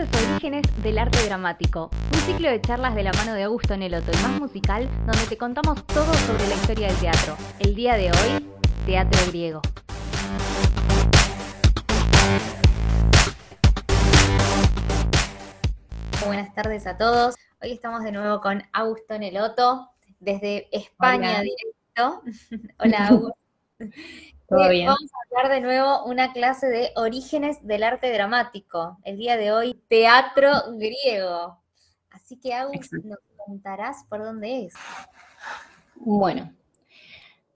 Orígenes 0.00 0.62
del 0.82 0.98
Arte 0.98 1.22
Dramático, 1.26 1.90
un 2.14 2.20
ciclo 2.20 2.48
de 2.48 2.58
charlas 2.62 2.94
de 2.94 3.02
la 3.02 3.12
mano 3.12 3.34
de 3.34 3.42
Augusto 3.42 3.76
Neloto, 3.76 4.10
el 4.10 4.22
más 4.22 4.40
musical, 4.40 4.88
donde 5.04 5.26
te 5.28 5.36
contamos 5.36 5.84
todo 5.84 6.14
sobre 6.14 6.48
la 6.48 6.54
historia 6.54 6.86
del 6.86 6.96
teatro. 6.96 7.36
El 7.58 7.74
día 7.74 7.96
de 7.96 8.06
hoy, 8.06 8.48
teatro 8.86 9.20
griego. 9.28 9.60
Buenas 16.24 16.54
tardes 16.54 16.86
a 16.86 16.96
todos. 16.96 17.34
Hoy 17.60 17.72
estamos 17.72 18.02
de 18.02 18.12
nuevo 18.12 18.40
con 18.40 18.62
Augusto 18.72 19.18
Neloto, 19.18 19.90
desde 20.18 20.74
España 20.74 21.42
directo. 21.42 22.22
Hola, 22.78 23.08
Augusto. 23.08 23.39
Todo 24.48 24.68
bien. 24.68 24.86
Vamos 24.86 25.10
a 25.12 25.38
hablar 25.38 25.54
de 25.54 25.60
nuevo 25.60 26.04
una 26.04 26.32
clase 26.32 26.66
de 26.66 26.90
orígenes 26.96 27.64
del 27.66 27.84
arte 27.84 28.12
dramático. 28.12 28.98
El 29.04 29.16
día 29.16 29.36
de 29.36 29.52
hoy, 29.52 29.80
teatro 29.88 30.50
griego. 30.76 31.62
Así 32.10 32.36
que, 32.38 32.54
Augusto, 32.54 32.96
nos 33.04 33.18
contarás 33.46 34.04
por 34.08 34.24
dónde 34.24 34.66
es. 34.66 34.74
Bueno, 35.94 36.52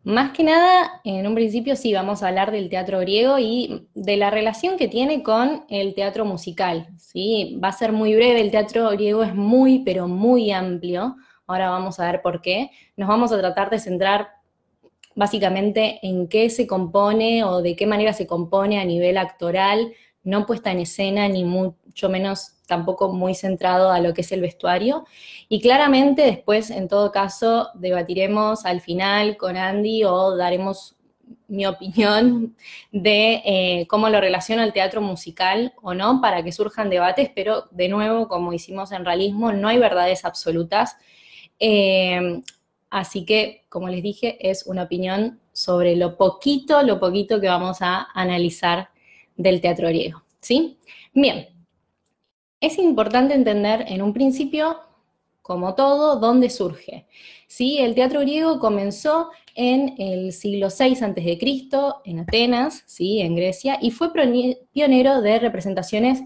más 0.04 0.32
que 0.32 0.44
nada, 0.44 1.00
en 1.02 1.26
un 1.26 1.34
principio 1.34 1.76
sí 1.76 1.94
vamos 1.94 2.22
a 2.22 2.28
hablar 2.28 2.52
del 2.52 2.68
teatro 2.68 3.00
griego 3.00 3.38
y 3.38 3.88
de 3.94 4.18
la 4.18 4.30
relación 4.30 4.76
que 4.76 4.86
tiene 4.86 5.22
con 5.22 5.64
el 5.70 5.94
teatro 5.94 6.26
musical. 6.26 6.88
¿sí? 6.98 7.58
Va 7.62 7.68
a 7.68 7.72
ser 7.72 7.90
muy 7.90 8.14
breve, 8.14 8.42
el 8.42 8.50
teatro 8.50 8.90
griego 8.90 9.22
es 9.24 9.34
muy, 9.34 9.78
pero 9.78 10.06
muy 10.06 10.52
amplio. 10.52 11.16
Ahora 11.46 11.70
vamos 11.70 11.98
a 11.98 12.06
ver 12.06 12.20
por 12.20 12.42
qué. 12.42 12.70
Nos 12.98 13.08
vamos 13.08 13.32
a 13.32 13.38
tratar 13.38 13.70
de 13.70 13.78
centrar 13.78 14.28
básicamente 15.14 16.00
en 16.02 16.28
qué 16.28 16.50
se 16.50 16.66
compone 16.66 17.44
o 17.44 17.62
de 17.62 17.76
qué 17.76 17.86
manera 17.86 18.12
se 18.12 18.26
compone 18.26 18.80
a 18.80 18.84
nivel 18.84 19.18
actoral, 19.18 19.92
no 20.22 20.46
puesta 20.46 20.72
en 20.72 20.80
escena, 20.80 21.28
ni 21.28 21.44
mucho 21.44 22.08
menos 22.08 22.52
tampoco 22.66 23.12
muy 23.12 23.34
centrado 23.34 23.90
a 23.90 24.00
lo 24.00 24.14
que 24.14 24.22
es 24.22 24.32
el 24.32 24.40
vestuario. 24.40 25.04
Y 25.48 25.60
claramente 25.60 26.22
después, 26.22 26.70
en 26.70 26.88
todo 26.88 27.12
caso, 27.12 27.68
debatiremos 27.74 28.64
al 28.64 28.80
final 28.80 29.36
con 29.36 29.56
Andy 29.56 30.04
o 30.04 30.36
daremos 30.36 30.96
mi 31.46 31.66
opinión 31.66 32.56
de 32.90 33.42
eh, 33.44 33.86
cómo 33.88 34.08
lo 34.08 34.20
relaciona 34.20 34.64
el 34.64 34.72
teatro 34.72 35.00
musical 35.00 35.74
o 35.82 35.94
no, 35.94 36.20
para 36.20 36.42
que 36.42 36.52
surjan 36.52 36.90
debates, 36.90 37.30
pero 37.34 37.68
de 37.70 37.88
nuevo, 37.88 38.28
como 38.28 38.52
hicimos 38.52 38.92
en 38.92 39.04
realismo, 39.04 39.52
no 39.52 39.68
hay 39.68 39.78
verdades 39.78 40.24
absolutas. 40.24 40.96
Eh, 41.58 42.42
Así 42.94 43.24
que, 43.24 43.64
como 43.68 43.88
les 43.88 44.04
dije, 44.04 44.38
es 44.48 44.68
una 44.68 44.84
opinión 44.84 45.40
sobre 45.52 45.96
lo 45.96 46.16
poquito, 46.16 46.80
lo 46.84 47.00
poquito 47.00 47.40
que 47.40 47.48
vamos 47.48 47.78
a 47.80 48.06
analizar 48.14 48.90
del 49.36 49.60
teatro 49.60 49.88
griego. 49.88 50.22
¿Sí? 50.40 50.78
Bien. 51.12 51.48
Es 52.60 52.78
importante 52.78 53.34
entender 53.34 53.84
en 53.88 54.00
un 54.00 54.12
principio, 54.12 54.78
como 55.42 55.74
todo, 55.74 56.20
dónde 56.20 56.48
surge. 56.48 57.08
¿Sí? 57.48 57.78
El 57.78 57.96
teatro 57.96 58.20
griego 58.20 58.60
comenzó 58.60 59.30
en 59.56 59.96
el 59.98 60.32
siglo 60.32 60.68
VI 60.68 60.94
a.C., 61.04 61.38
en 62.04 62.20
Atenas, 62.20 62.84
¿sí? 62.86 63.20
en 63.22 63.34
Grecia, 63.34 63.76
y 63.82 63.90
fue 63.90 64.12
pionero 64.72 65.20
de 65.20 65.40
representaciones 65.40 66.22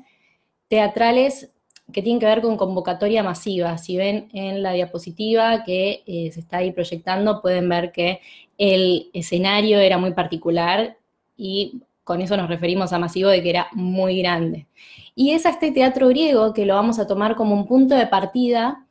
teatrales 0.69 1.51
que 1.93 2.03
tiene 2.03 2.21
que 2.21 2.27
ver 2.27 2.43
con 2.43 2.57
convocatoria 2.57 3.23
masiva. 3.23 3.79
Si 3.79 3.97
ven 3.97 4.29
en 4.33 4.63
la 4.63 4.73
diapositiva 4.73 5.65
que 5.65 6.03
eh, 6.07 6.31
se 6.33 6.41
está 6.41 6.59
ahí 6.59 6.73
proyectando, 6.73 7.41
pueden 7.41 7.69
ver 7.69 7.93
que 7.93 8.21
el 8.59 9.11
escenario 9.13 9.79
era 9.79 9.99
muy 9.99 10.13
particular 10.13 10.97
y 11.37 11.81
con 12.05 12.21
eso 12.21 12.37
nos 12.37 12.49
referimos 12.49 12.93
a 12.93 12.99
masivo 12.99 13.29
de 13.29 13.43
que 13.43 13.51
era 13.51 13.69
muy 13.73 14.19
grande. 14.21 14.67
Y 15.15 15.33
es 15.33 15.47
a 15.47 15.51
este 15.51 15.73
teatro 15.73 16.09
griego 16.09 16.53
que 16.53 16.67
lo 16.67 16.75
vamos 16.75 16.99
a 16.99 17.07
tomar 17.07 17.37
como 17.37 17.55
un 17.55 17.67
punto 17.67 17.95
de 17.95 18.07
partida 18.07 18.87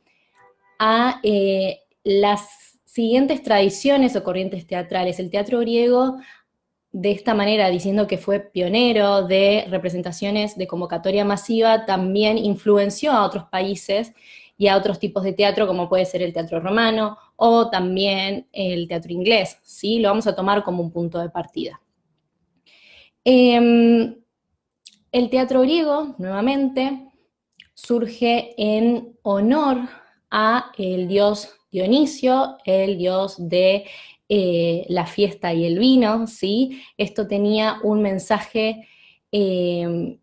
a 0.78 1.20
eh, 1.22 1.80
las 2.04 2.78
siguientes 2.84 3.42
tradiciones 3.42 4.16
o 4.16 4.24
corrientes 4.24 4.66
teatrales. 4.66 5.18
El 5.20 5.30
teatro 5.30 5.60
griego 5.60 6.18
de 6.92 7.10
esta 7.10 7.34
manera, 7.34 7.68
diciendo 7.68 8.06
que 8.06 8.18
fue 8.18 8.40
pionero 8.40 9.26
de 9.26 9.66
representaciones 9.68 10.56
de 10.56 10.66
convocatoria 10.66 11.24
masiva, 11.24 11.84
también 11.84 12.38
influenció 12.38 13.12
a 13.12 13.24
otros 13.24 13.44
países 13.44 14.12
y 14.56 14.68
a 14.68 14.76
otros 14.76 14.98
tipos 14.98 15.22
de 15.22 15.32
teatro, 15.32 15.66
como 15.66 15.88
puede 15.88 16.04
ser 16.04 16.22
el 16.22 16.32
teatro 16.32 16.60
romano 16.60 17.18
o 17.36 17.70
también 17.70 18.48
el 18.52 18.88
teatro 18.88 19.12
inglés, 19.12 19.58
¿sí? 19.62 20.00
Lo 20.00 20.08
vamos 20.08 20.26
a 20.26 20.34
tomar 20.34 20.64
como 20.64 20.82
un 20.82 20.90
punto 20.90 21.18
de 21.20 21.30
partida. 21.30 21.80
Em, 23.24 24.16
el 25.12 25.30
teatro 25.30 25.60
griego, 25.60 26.14
nuevamente, 26.18 27.08
surge 27.74 28.54
en 28.56 29.16
honor 29.22 29.88
a 30.30 30.72
el 30.76 31.06
dios 31.06 31.54
Dionisio, 31.70 32.56
el 32.64 32.96
dios 32.96 33.36
de 33.38 33.84
eh, 34.28 34.84
la 34.88 35.06
fiesta 35.06 35.54
y 35.54 35.64
el 35.64 35.78
vino, 35.78 36.26
¿sí? 36.26 36.82
Esto 36.98 37.26
tenía 37.26 37.78
un 37.82 38.02
mensaje, 38.02 38.86
em, 39.32 40.18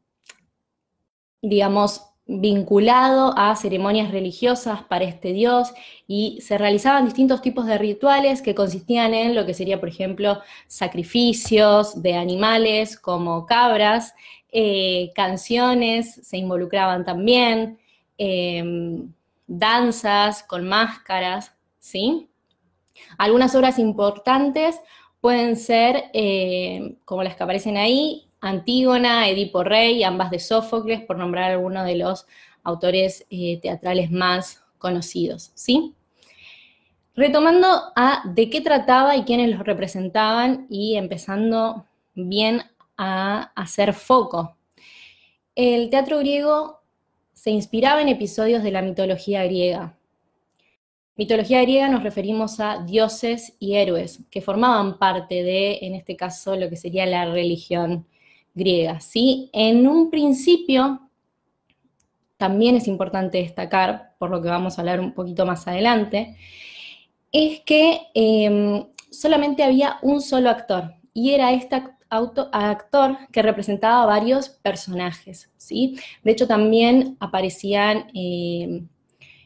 digamos, 1.41 2.01
vinculado 2.27 3.37
a 3.37 3.55
ceremonias 3.55 4.11
religiosas 4.11 4.83
para 4.83 5.05
este 5.05 5.31
dios 5.31 5.73
y 6.07 6.39
se 6.41 6.57
realizaban 6.57 7.05
distintos 7.05 7.41
tipos 7.41 7.67
de 7.67 7.77
rituales 7.77 8.41
que 8.41 8.55
consistían 8.55 9.13
en 9.13 9.35
lo 9.35 9.45
que 9.45 9.53
sería, 9.53 9.79
por 9.79 9.89
ejemplo, 9.89 10.41
sacrificios 10.67 12.01
de 12.01 12.15
animales 12.15 12.99
como 12.99 13.45
cabras, 13.45 14.13
eh, 14.51 15.11
canciones 15.15 16.15
se 16.23 16.37
involucraban 16.37 17.05
también, 17.05 17.79
em, 18.17 19.11
danzas 19.47 20.43
con 20.43 20.67
máscaras, 20.67 21.55
¿sí? 21.79 22.29
Algunas 23.17 23.55
obras 23.55 23.79
importantes 23.79 24.79
pueden 25.21 25.55
ser, 25.55 26.05
eh, 26.13 26.97
como 27.05 27.23
las 27.23 27.35
que 27.35 27.43
aparecen 27.43 27.77
ahí, 27.77 28.27
Antígona, 28.41 29.27
Edipo 29.27 29.63
Rey, 29.63 30.03
ambas 30.03 30.29
de 30.29 30.39
Sófocles, 30.39 31.01
por 31.01 31.17
nombrar 31.17 31.51
algunos 31.51 31.85
de 31.85 31.95
los 31.95 32.27
autores 32.63 33.25
eh, 33.29 33.59
teatrales 33.61 34.11
más 34.11 34.63
conocidos, 34.77 35.51
¿sí? 35.55 35.95
Retomando 37.15 37.67
a 37.95 38.21
de 38.25 38.49
qué 38.49 38.61
trataba 38.61 39.15
y 39.15 39.23
quiénes 39.23 39.49
los 39.49 39.65
representaban 39.65 40.67
y 40.69 40.95
empezando 40.95 41.85
bien 42.13 42.61
a 42.97 43.51
hacer 43.55 43.93
foco. 43.93 44.57
El 45.55 45.89
teatro 45.89 46.19
griego 46.19 46.81
se 47.33 47.51
inspiraba 47.51 48.01
en 48.01 48.09
episodios 48.09 48.63
de 48.63 48.71
la 48.71 48.81
mitología 48.81 49.43
griega, 49.43 49.97
Mitología 51.17 51.61
griega 51.61 51.87
nos 51.87 52.03
referimos 52.03 52.59
a 52.59 52.79
dioses 52.79 53.55
y 53.57 53.75
héroes 53.75 54.19
que 54.29 54.41
formaban 54.41 54.99
parte 54.99 55.43
de, 55.43 55.79
en 55.81 55.95
este 55.95 56.17
caso, 56.17 56.57
lo 56.57 56.69
que 56.69 56.75
sería 56.75 57.05
la 57.05 57.25
religión 57.31 58.05
griega. 58.53 58.99
¿sí? 58.99 59.49
En 59.53 59.87
un 59.87 60.09
principio, 60.09 61.09
también 62.35 62.75
es 62.75 62.87
importante 62.89 63.37
destacar, 63.37 64.13
por 64.19 64.29
lo 64.29 64.41
que 64.41 64.49
vamos 64.49 64.77
a 64.77 64.81
hablar 64.81 64.99
un 64.99 65.13
poquito 65.13 65.45
más 65.45 65.65
adelante, 65.69 66.35
es 67.31 67.61
que 67.61 68.01
em, 68.13 68.85
solamente 69.09 69.63
había 69.63 69.99
un 70.01 70.21
solo 70.21 70.49
actor, 70.49 70.95
y 71.13 71.31
era 71.31 71.53
este 71.53 71.81
actor 72.09 73.17
que 73.31 73.41
representaba 73.41 74.05
varios 74.05 74.49
personajes. 74.49 75.49
¿sí? 75.55 75.97
De 76.25 76.31
hecho, 76.31 76.45
también 76.45 77.15
aparecían... 77.21 78.07
Em, 78.13 78.89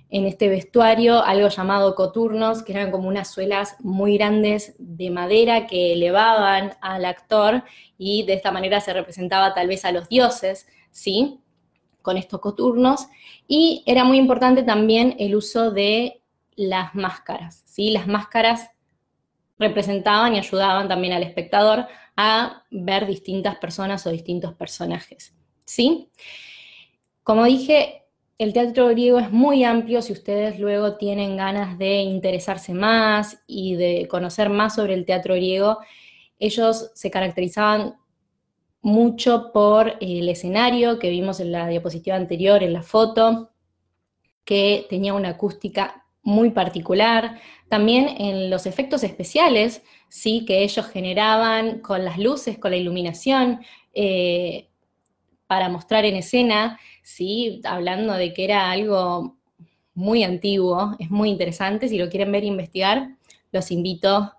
en 0.10 0.26
este 0.26 0.50
vestuario 0.50 1.24
algo 1.24 1.50
llamado 1.50 1.94
coturnos, 1.96 2.64
que 2.64 2.74
eran 2.74 2.92
como 2.92 3.08
unas 3.08 3.32
suelas 3.32 3.76
muy 3.80 4.18
grandes 4.18 4.76
de 4.80 5.12
madera 5.12 5.68
que 5.68 5.94
elevaban 5.94 6.74
al 6.82 7.06
actor 7.06 7.64
y 7.98 8.24
de 8.24 8.34
esta 8.34 8.52
manera 8.52 8.82
se 8.82 8.94
representaba 8.94 9.54
tal 9.54 9.68
vez 9.68 9.86
a 9.86 9.92
los 9.92 10.10
dioses, 10.10 10.68
¿sí? 10.90 11.42
Con 12.02 12.18
estos 12.18 12.40
coturnos. 12.40 13.08
Y 13.48 13.84
era 13.86 14.04
muy 14.04 14.18
importante 14.18 14.64
también 14.64 15.16
el 15.20 15.36
uso 15.36 15.72
de 15.72 16.22
las 16.56 16.96
máscaras, 16.96 17.64
¿sí? 17.66 17.92
Las 17.92 18.08
máscaras 18.08 18.72
representaban 19.60 20.34
y 20.34 20.40
ayudaban 20.40 20.88
también 20.88 21.14
al 21.14 21.24
espectador 21.24 21.86
a 22.16 22.64
ver 22.72 23.06
distintas 23.06 23.58
personas 23.58 24.08
o 24.08 24.10
distintos 24.10 24.54
personajes, 24.56 25.36
¿sí? 25.66 26.10
Como 27.24 27.44
dije, 27.44 27.99
el 28.40 28.54
teatro 28.54 28.88
griego 28.88 29.20
es 29.20 29.32
muy 29.32 29.66
amplio, 29.66 30.02
si 30.02 30.14
ustedes 30.14 30.60
luego 30.60 30.96
tienen 30.96 31.36
ganas 31.36 31.78
de 31.78 31.98
interesarse 31.98 32.74
más 32.74 33.44
y 33.46 33.76
de 33.76 34.08
conocer 34.10 34.50
más 34.50 34.76
sobre 34.76 34.94
el 34.94 35.06
teatro 35.06 35.36
griego, 35.36 35.80
ellos 36.40 36.90
se 36.96 37.12
caracterizaban 37.12 37.98
mucho 38.82 39.52
por 39.52 39.96
el 40.00 40.30
escenario 40.30 41.00
que 41.00 41.10
vimos 41.10 41.42
en 41.42 41.52
la 41.52 41.68
diapositiva 41.68 42.16
anterior, 42.16 42.64
en 42.64 42.72
la 42.72 42.82
foto, 42.82 43.52
que 44.46 44.88
tenía 44.90 45.14
una 45.14 45.32
acústica 45.32 46.06
muy 46.22 46.52
particular, 46.52 47.42
también 47.68 48.08
en 48.20 48.50
los 48.50 48.66
efectos 48.66 49.04
especiales, 49.04 49.84
sí, 50.08 50.46
que 50.46 50.64
ellos 50.64 50.88
generaban 50.88 51.80
con 51.80 52.06
las 52.06 52.18
luces, 52.18 52.58
con 52.58 52.72
la 52.72 52.78
iluminación, 52.78 53.60
eh, 53.94 54.69
para 55.50 55.68
mostrar 55.68 56.06
en 56.06 56.16
escena, 56.16 56.80
¿sí? 57.02 57.60
hablando 57.66 58.14
de 58.14 58.34
que 58.36 58.44
era 58.44 58.70
algo 58.70 59.36
muy 59.96 60.24
antiguo, 60.24 60.96
es 61.00 61.10
muy 61.10 61.32
interesante, 61.32 61.88
si 61.88 61.98
lo 61.98 62.08
quieren 62.08 62.32
ver 62.32 62.44
e 62.44 62.46
investigar, 62.46 63.16
los 63.52 63.72
invito 63.72 64.32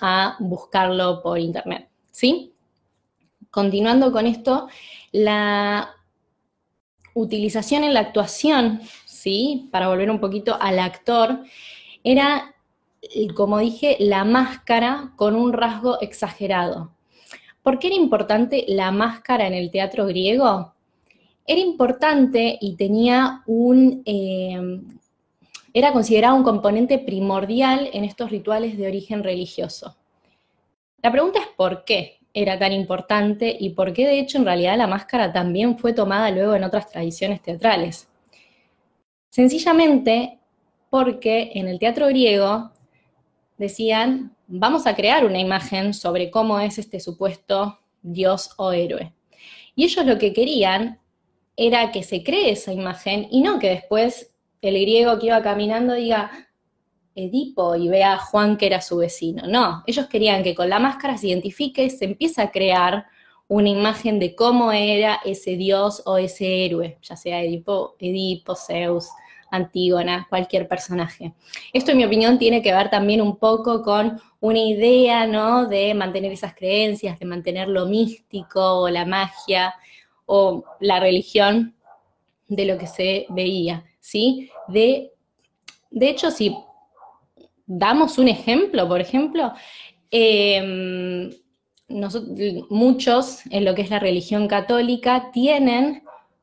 a 0.00 0.36
buscarlo 0.38 1.20
por 1.20 1.40
internet, 1.40 1.88
¿sí? 2.12 2.54
Continuando 3.50 4.12
con 4.12 4.24
esto, 4.24 4.68
la 5.10 5.96
utilización 7.14 7.82
en 7.82 7.94
la 7.94 8.00
actuación, 8.00 8.82
¿sí? 9.04 9.68
Para 9.72 9.88
volver 9.88 10.12
un 10.12 10.20
poquito 10.20 10.56
al 10.60 10.78
actor, 10.78 11.40
era, 12.04 12.54
como 13.34 13.58
dije, 13.58 13.96
la 13.98 14.24
máscara 14.24 15.12
con 15.16 15.34
un 15.34 15.52
rasgo 15.52 16.00
exagerado. 16.00 16.92
¿Por 17.62 17.78
qué 17.78 17.88
era 17.88 17.96
importante 17.96 18.64
la 18.68 18.90
máscara 18.90 19.46
en 19.46 19.54
el 19.54 19.70
teatro 19.70 20.06
griego? 20.06 20.74
Era 21.46 21.60
importante 21.60 22.58
y 22.60 22.76
tenía 22.76 23.42
un, 23.46 24.02
eh, 24.04 24.80
era 25.72 25.92
considerado 25.92 26.36
un 26.36 26.42
componente 26.42 26.98
primordial 26.98 27.88
en 27.92 28.04
estos 28.04 28.30
rituales 28.30 28.76
de 28.76 28.86
origen 28.86 29.22
religioso. 29.22 29.96
La 31.02 31.10
pregunta 31.10 31.40
es 31.40 31.46
por 31.56 31.84
qué 31.84 32.18
era 32.34 32.58
tan 32.58 32.72
importante 32.72 33.56
y 33.58 33.70
por 33.70 33.92
qué 33.92 34.06
de 34.06 34.20
hecho 34.20 34.38
en 34.38 34.44
realidad 34.44 34.76
la 34.76 34.86
máscara 34.86 35.32
también 35.32 35.78
fue 35.78 35.92
tomada 35.92 36.30
luego 36.30 36.54
en 36.54 36.64
otras 36.64 36.90
tradiciones 36.90 37.42
teatrales. 37.42 38.08
Sencillamente 39.30 40.38
porque 40.90 41.52
en 41.54 41.68
el 41.68 41.78
teatro 41.78 42.06
griego 42.08 42.70
decían, 43.56 44.36
vamos 44.54 44.86
a 44.86 44.94
crear 44.94 45.24
una 45.24 45.40
imagen 45.40 45.94
sobre 45.94 46.30
cómo 46.30 46.60
es 46.60 46.76
este 46.76 47.00
supuesto 47.00 47.78
dios 48.02 48.50
o 48.58 48.72
héroe. 48.72 49.14
Y 49.74 49.84
ellos 49.84 50.04
lo 50.04 50.18
que 50.18 50.34
querían 50.34 51.00
era 51.56 51.90
que 51.90 52.02
se 52.02 52.22
cree 52.22 52.50
esa 52.50 52.72
imagen 52.72 53.26
y 53.30 53.40
no 53.40 53.58
que 53.58 53.70
después 53.70 54.34
el 54.60 54.74
griego 54.78 55.18
que 55.18 55.26
iba 55.26 55.42
caminando 55.42 55.94
diga 55.94 56.30
Edipo 57.14 57.76
y 57.76 57.88
vea 57.88 58.14
a 58.14 58.18
Juan 58.18 58.58
que 58.58 58.66
era 58.66 58.82
su 58.82 58.98
vecino. 58.98 59.46
No, 59.46 59.82
ellos 59.86 60.06
querían 60.06 60.42
que 60.42 60.54
con 60.54 60.68
la 60.68 60.78
máscara 60.78 61.16
se 61.16 61.28
identifique, 61.28 61.88
se 61.88 62.04
empiece 62.04 62.42
a 62.42 62.50
crear 62.50 63.06
una 63.48 63.70
imagen 63.70 64.18
de 64.18 64.34
cómo 64.34 64.70
era 64.70 65.20
ese 65.24 65.56
dios 65.56 66.02
o 66.04 66.18
ese 66.18 66.66
héroe, 66.66 66.98
ya 67.02 67.16
sea 67.16 67.42
Edipo, 67.42 67.96
Edipo, 67.98 68.54
Zeus, 68.54 69.08
Antígona, 69.52 70.26
cualquier 70.28 70.66
personaje. 70.66 71.32
Esto, 71.72 71.92
en 71.92 71.98
mi 71.98 72.04
opinión, 72.04 72.38
tiene 72.38 72.60
que 72.60 72.72
ver 72.72 72.90
también 72.90 73.20
un 73.20 73.36
poco 73.36 73.82
con 73.82 74.20
una 74.40 74.58
idea, 74.58 75.28
¿no? 75.28 75.68
De 75.68 75.94
mantener 75.94 76.32
esas 76.32 76.54
creencias, 76.54 77.20
de 77.20 77.26
mantener 77.26 77.68
lo 77.68 77.86
místico 77.86 78.80
o 78.80 78.88
la 78.88 79.04
magia 79.04 79.74
o 80.26 80.64
la 80.80 80.98
religión 80.98 81.76
de 82.48 82.66
lo 82.66 82.78
que 82.78 82.86
se 82.86 83.26
veía. 83.28 83.84
¿sí? 84.02 84.50
De, 84.68 85.12
de 85.90 86.08
hecho, 86.08 86.30
si 86.30 86.54
damos 87.66 88.18
un 88.18 88.28
ejemplo, 88.28 88.86
por 88.86 89.00
ejemplo, 89.00 89.52
em, 90.10 91.30
muchos 92.68 93.46
en 93.50 93.64
lo 93.64 93.74
que 93.74 93.82
es 93.82 93.90
la 93.90 93.98
religión 93.98 94.48
católica 94.48 95.30
tienen 95.32 96.01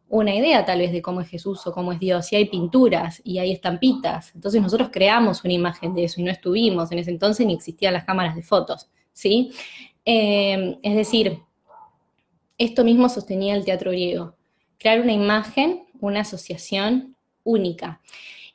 una 0.10 0.36
idea 0.36 0.66
tal 0.66 0.80
vez 0.80 0.92
de 0.92 1.02
cómo 1.02 1.22
es 1.22 1.30
Jesús 1.30 1.66
o 1.68 1.72
cómo 1.72 1.92
es 1.94 2.00
Dios, 2.00 2.34
y 2.34 2.36
hay 2.36 2.46
pinturas 2.46 3.22
y 3.24 3.38
hay 3.38 3.52
estampitas, 3.52 4.34
entonces 4.36 4.62
nosotros 4.62 4.90
creamos 4.92 5.44
una 5.44 5.54
imagen 5.54 5.94
de 5.94 6.04
eso 6.06 6.20
y 6.20 6.24
no 6.24 6.32
estuvimos, 6.32 6.92
en 6.92 7.00
ese 7.00 7.12
entonces 7.12 7.46
ni 7.46 7.54
existían 7.54 7.94
las 7.94 8.06
cámaras 8.06 8.36
de 8.36 8.42
fotos, 8.42 8.90
¿sí? 9.14 9.52
Em, 10.04 10.78
es 10.82 10.96
decir, 10.96 11.40
esto 12.58 12.84
mismo 12.84 13.08
sostenía 13.08 13.56
el 13.56 13.64
teatro 13.64 13.92
griego, 13.92 14.36
crear 14.80 15.02
una 15.02 15.14
imagen, 15.14 15.86
una 16.00 16.22
asociación 16.22 17.16
única. 17.44 18.02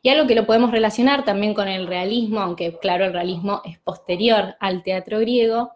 Y 0.02 0.10
algo 0.10 0.26
que 0.26 0.34
lo 0.34 0.46
podemos 0.46 0.70
relacionar 0.70 1.24
también 1.24 1.54
con 1.54 1.68
el 1.68 1.86
realismo, 1.86 2.40
aunque 2.40 2.76
claro, 2.78 3.06
el 3.06 3.12
realismo 3.12 3.62
es 3.64 3.78
posterior 3.78 4.56
al 4.60 4.82
teatro 4.82 5.18
griego, 5.20 5.70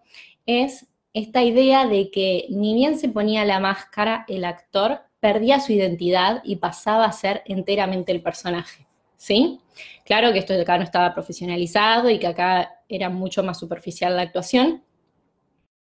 es 0.44 0.86
esta 1.14 1.42
idea 1.42 1.86
de 1.86 2.10
que 2.10 2.46
ni 2.50 2.74
bien 2.74 2.98
se 2.98 3.08
ponía 3.08 3.44
la 3.44 3.60
máscara, 3.60 4.24
el 4.28 4.44
actor 4.44 5.07
perdía 5.20 5.60
su 5.60 5.72
identidad 5.72 6.42
y 6.44 6.56
pasaba 6.56 7.04
a 7.04 7.12
ser 7.12 7.42
enteramente 7.46 8.12
el 8.12 8.22
personaje. 8.22 8.86
¿Sí? 9.16 9.60
Claro 10.04 10.32
que 10.32 10.38
esto 10.38 10.52
de 10.52 10.62
acá 10.62 10.78
no 10.78 10.84
estaba 10.84 11.12
profesionalizado 11.12 12.08
y 12.08 12.18
que 12.18 12.28
acá 12.28 12.82
era 12.88 13.08
mucho 13.08 13.42
más 13.42 13.58
superficial 13.58 14.14
la 14.14 14.22
actuación, 14.22 14.84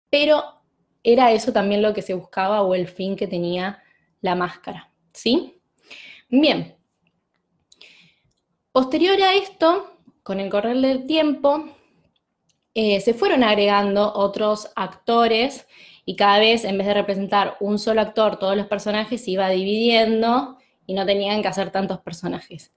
pero 0.09 0.43
era 1.03 1.31
eso 1.31 1.53
también 1.53 1.81
lo 1.81 1.93
que 1.93 2.01
se 2.01 2.15
buscaba 2.15 2.63
o 2.63 2.73
el 2.73 2.87
fin 2.87 3.15
que 3.15 3.27
tenía 3.27 3.83
la 4.21 4.35
máscara. 4.35 4.91
¿Sí? 5.13 5.61
Bien, 6.29 6.75
Posterior 8.71 9.19
a 9.23 9.33
esto, 9.33 9.91
con 10.21 10.39
el 10.39 10.49
correr 10.51 10.77
del 10.77 11.07
tiempo, 11.07 11.65
eh, 12.75 13.01
se 13.01 13.15
fueron 13.15 13.43
agregando 13.43 14.13
otros 14.13 14.71
actores 14.75 15.67
y 16.09 16.15
cada 16.15 16.39
vez 16.39 16.65
en 16.65 16.75
vez 16.75 16.87
de 16.87 16.95
representar 16.95 17.55
un 17.59 17.77
solo 17.77 18.01
actor, 18.01 18.39
todos 18.39 18.57
los 18.57 18.65
personajes 18.65 19.23
se 19.23 19.29
iba 19.29 19.47
dividiendo 19.47 20.57
y 20.87 20.95
no 20.95 21.05
tenían 21.05 21.43
que 21.43 21.49
hacer 21.49 21.69
tantos 21.69 21.99
personajes. 21.99 22.73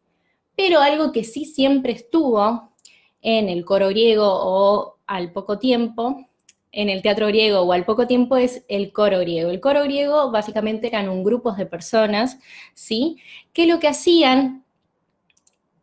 Pero 0.54 0.80
algo 0.80 1.12
que 1.12 1.24
sí 1.24 1.46
siempre 1.46 1.92
estuvo 1.92 2.74
en 3.22 3.48
el 3.48 3.64
coro 3.64 3.88
griego 3.88 4.26
o 4.26 4.98
al 5.06 5.32
poco 5.32 5.58
tiempo, 5.58 6.28
en 6.72 6.90
el 6.90 7.00
teatro 7.00 7.28
griego 7.28 7.60
o 7.60 7.72
al 7.72 7.86
poco 7.86 8.06
tiempo 8.06 8.36
es 8.36 8.66
el 8.68 8.92
coro 8.92 9.20
griego. 9.20 9.50
El 9.50 9.60
coro 9.60 9.82
griego 9.84 10.30
básicamente 10.30 10.88
eran 10.88 11.08
un 11.08 11.24
grupo 11.24 11.52
de 11.52 11.64
personas, 11.64 12.38
¿sí? 12.74 13.16
Que 13.54 13.64
lo 13.66 13.80
que 13.80 13.88
hacían 13.88 14.62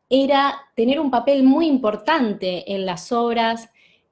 era 0.07 0.53
tener 0.75 0.99
un 0.99 1.09
papel 1.09 1.41
muy 1.41 1.65
importante 1.65 2.71
en 2.75 2.85
las 2.85 3.11
obras 3.11 3.71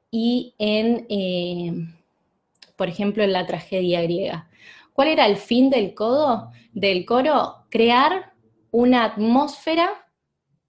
y 0.09 0.55
en, 0.57 1.05
eh, 1.07 1.96
por 2.77 2.87
ejemplo, 2.87 3.23
en 3.23 3.33
la 3.33 3.45
tragedia 3.45 4.01
griega. 4.01 4.49
¿Cuál 4.93 5.09
era 5.09 5.25
el 5.25 5.35
fin 5.35 5.69
del, 5.69 5.93
codo, 5.93 6.51
del 6.71 7.05
coro? 7.05 7.65
Crear 7.69 8.33
una 8.71 9.03
atmósfera, 9.03 9.89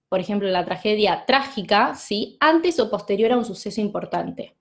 por 0.09 0.19
ejemplo, 0.19 0.47
la 0.49 0.65
tragedia 0.65 1.23
trágica, 1.25 1.95
¿sí? 1.95 2.35
antes 2.39 2.79
o 2.79 2.89
posterior 2.89 3.31
a 3.31 3.37
un 3.37 3.45
suceso 3.45 3.79
importante. 3.79 4.55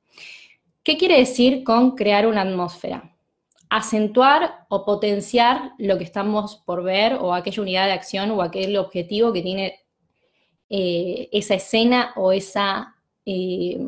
¿Qué 0.82 0.96
quiere 0.96 1.18
decir 1.18 1.64
con 1.64 1.96
crear 1.96 2.26
una 2.26 2.42
atmósfera? 2.42 3.14
Acentuar 3.68 4.66
o 4.68 4.84
potenciar 4.84 5.72
lo 5.78 5.98
que 5.98 6.04
estamos 6.04 6.56
por 6.56 6.82
ver 6.82 7.14
o 7.14 7.34
aquella 7.34 7.62
unidad 7.62 7.86
de 7.86 7.92
acción 7.92 8.30
o 8.30 8.40
aquel 8.40 8.76
objetivo 8.76 9.32
que 9.32 9.42
tiene 9.42 9.80
eh, 10.70 11.28
esa 11.32 11.54
escena 11.54 12.12
o 12.16 12.32
esa 12.32 12.94
eh, 13.26 13.86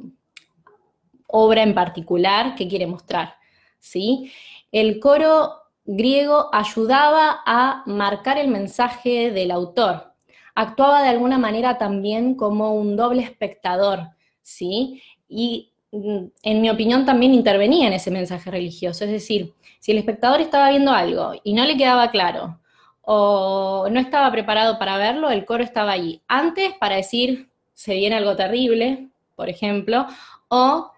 obra 1.27 1.63
en 1.63 1.75
particular 1.75 2.55
que 2.55 2.69
quiere 2.69 2.87
mostrar. 2.87 3.40
¿Sí? 3.81 4.31
El 4.71 5.01
coro 5.01 5.55
griego 5.85 6.49
ayudaba 6.53 7.41
a 7.45 7.83
marcar 7.87 8.39
el 8.39 8.49
mensaje 8.49 9.33
del 9.33 9.51
autor, 9.51 10.13
actuaba 10.55 11.03
de 11.03 11.09
alguna 11.09 11.39
manera 11.39 11.79
también 11.79 12.35
como 12.35 12.75
un 12.75 12.97
doble 12.97 13.23
espectador, 13.23 14.11
¿sí? 14.43 15.03
Y 15.29 15.73
mm, 15.91 16.25
en 16.43 16.61
mi 16.61 16.71
opinión 16.71 17.05
también 17.05 17.35
intervenía 17.35 17.89
en 17.89 17.95
ese 17.95 18.11
mensaje 18.11 18.51
religioso, 18.51 19.05
es 19.05 19.11
decir, 19.11 19.55
si 19.81 19.93
el 19.93 19.99
espectador 19.99 20.41
estaba 20.41 20.71
viendo 20.71 20.93
algo 20.93 21.33
y 21.43 21.55
no 21.55 21.65
le 21.65 21.77
quedaba 21.77 22.11
claro, 22.11 22.61
o 23.03 23.89
no 23.91 23.99
estaba 23.99 24.31
preparado 24.31 24.79
para 24.79 24.99
verlo, 24.99 25.31
el 25.31 25.45
coro 25.45 25.65
estaba 25.65 25.93
ahí. 25.93 26.23
Antes 26.29 26.75
para 26.75 26.97
decir, 26.97 27.51
se 27.75 27.95
viene 27.95 28.17
algo 28.17 28.37
terrible, 28.37 29.09
por 29.35 29.49
ejemplo, 29.49 30.07
o 30.49 30.93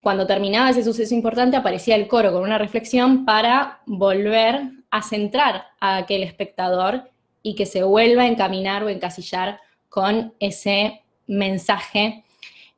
cuando 0.00 0.26
terminaba 0.26 0.70
ese 0.70 0.82
suceso 0.82 1.14
importante 1.14 1.56
aparecía 1.56 1.94
el 1.94 2.08
coro 2.08 2.32
con 2.32 2.42
una 2.42 2.58
reflexión 2.58 3.24
para 3.24 3.80
volver 3.86 4.62
a 4.90 5.02
centrar 5.02 5.66
a 5.78 5.98
aquel 5.98 6.22
espectador 6.22 7.10
y 7.42 7.54
que 7.54 7.66
se 7.66 7.82
vuelva 7.82 8.22
a 8.22 8.26
encaminar 8.28 8.82
o 8.82 8.88
encasillar 8.88 9.60
con 9.88 10.34
ese 10.40 11.02
mensaje 11.26 12.24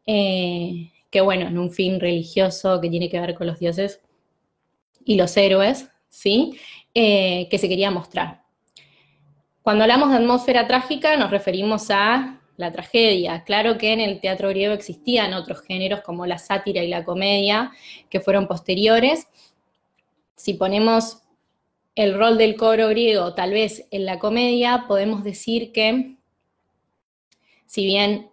eh, 0.07 0.91
que, 1.11 1.21
bueno, 1.21 1.47
en 1.47 1.59
un 1.59 1.71
fin 1.71 2.01
religioso 2.01 2.81
que 2.81 2.91
tiene 2.91 3.09
que 3.09 3.21
ver 3.21 3.35
con 3.35 3.47
los 3.47 3.59
dioses 3.59 4.01
y 5.05 5.17
los 5.17 5.37
héroes, 5.37 5.89
¿sí? 6.09 6.59
Eh, 6.95 7.49
que 7.51 7.59
se 7.59 7.69
quería 7.69 7.91
mostrar. 7.91 8.43
Cuando 9.63 9.85
hablamos 9.85 10.11
de 10.11 10.17
atmósfera 10.17 10.67
trágica 10.67 11.17
nos 11.17 11.31
referimos 11.31 11.91
a 11.91 12.41
la 12.57 12.73
tragedia. 12.73 13.45
Claro 13.45 13.79
que 13.79 13.93
en 13.93 14.01
el 14.01 14.21
teatro 14.21 14.49
griego 14.49 14.75
existían 14.75 15.35
otros 15.35 15.63
géneros 15.63 16.01
como 16.01 16.27
la 16.27 16.39
sátira 16.39 16.83
y 16.83 16.89
la 16.89 17.05
comedia, 17.05 17.73
que 18.11 18.21
fueron 18.21 18.47
posteriores. 18.47 19.27
Si 20.37 20.55
ponemos 20.55 21.23
el 21.95 22.19
rol 22.19 22.39
del 22.39 22.57
coro 22.57 22.89
griego 22.89 23.35
tal 23.35 23.53
vez 23.53 23.87
en 23.91 24.07
la 24.07 24.19
comedia, 24.19 24.85
podemos 24.89 25.25
decir 25.25 25.73
que 25.73 26.17
si 27.67 27.85
bien 27.85 28.31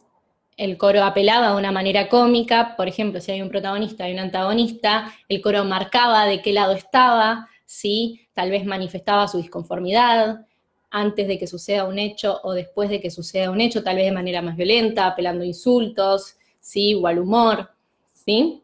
el 0.58 0.78
coro 0.78 1.04
apelaba 1.04 1.52
de 1.52 1.58
una 1.58 1.72
manera 1.72 2.10
cómica, 2.10 2.76
por 2.76 2.90
ejemplo, 2.90 3.22
si 3.22 3.32
hay 3.32 3.42
un 3.42 3.50
protagonista 3.50 4.10
y 4.10 4.14
un 4.14 4.20
antagonista, 4.20 5.14
el 5.30 5.42
coro 5.42 5.64
marcaba 5.64 6.26
de 6.26 6.42
qué 6.42 6.52
lado 6.52 6.74
estaba, 6.74 7.48
¿sí? 7.66 8.28
Tal 8.34 8.52
vez 8.52 8.66
manifestaba 8.66 9.30
su 9.30 9.38
disconformidad 9.38 10.46
antes 10.91 11.27
de 11.27 11.38
que 11.38 11.48
suceda 11.48 11.86
un 11.86 12.00
hecho 12.00 12.39
o 12.43 12.53
después 12.53 12.89
de 12.89 13.00
que 13.00 13.12
suceda 13.12 13.51
un 13.51 13.62
hecho, 13.62 13.84
tal 13.84 13.96
vez 13.96 14.05
de 14.05 14.12
manera 14.12 14.41
más 14.41 14.55
violenta, 14.55 15.08
apelando 15.08 15.43
a 15.43 15.48
insultos, 15.48 16.36
¿sí? 16.60 16.96
O 16.96 17.08
al 17.08 17.19
humor, 17.19 17.69
¿sí? 18.13 18.63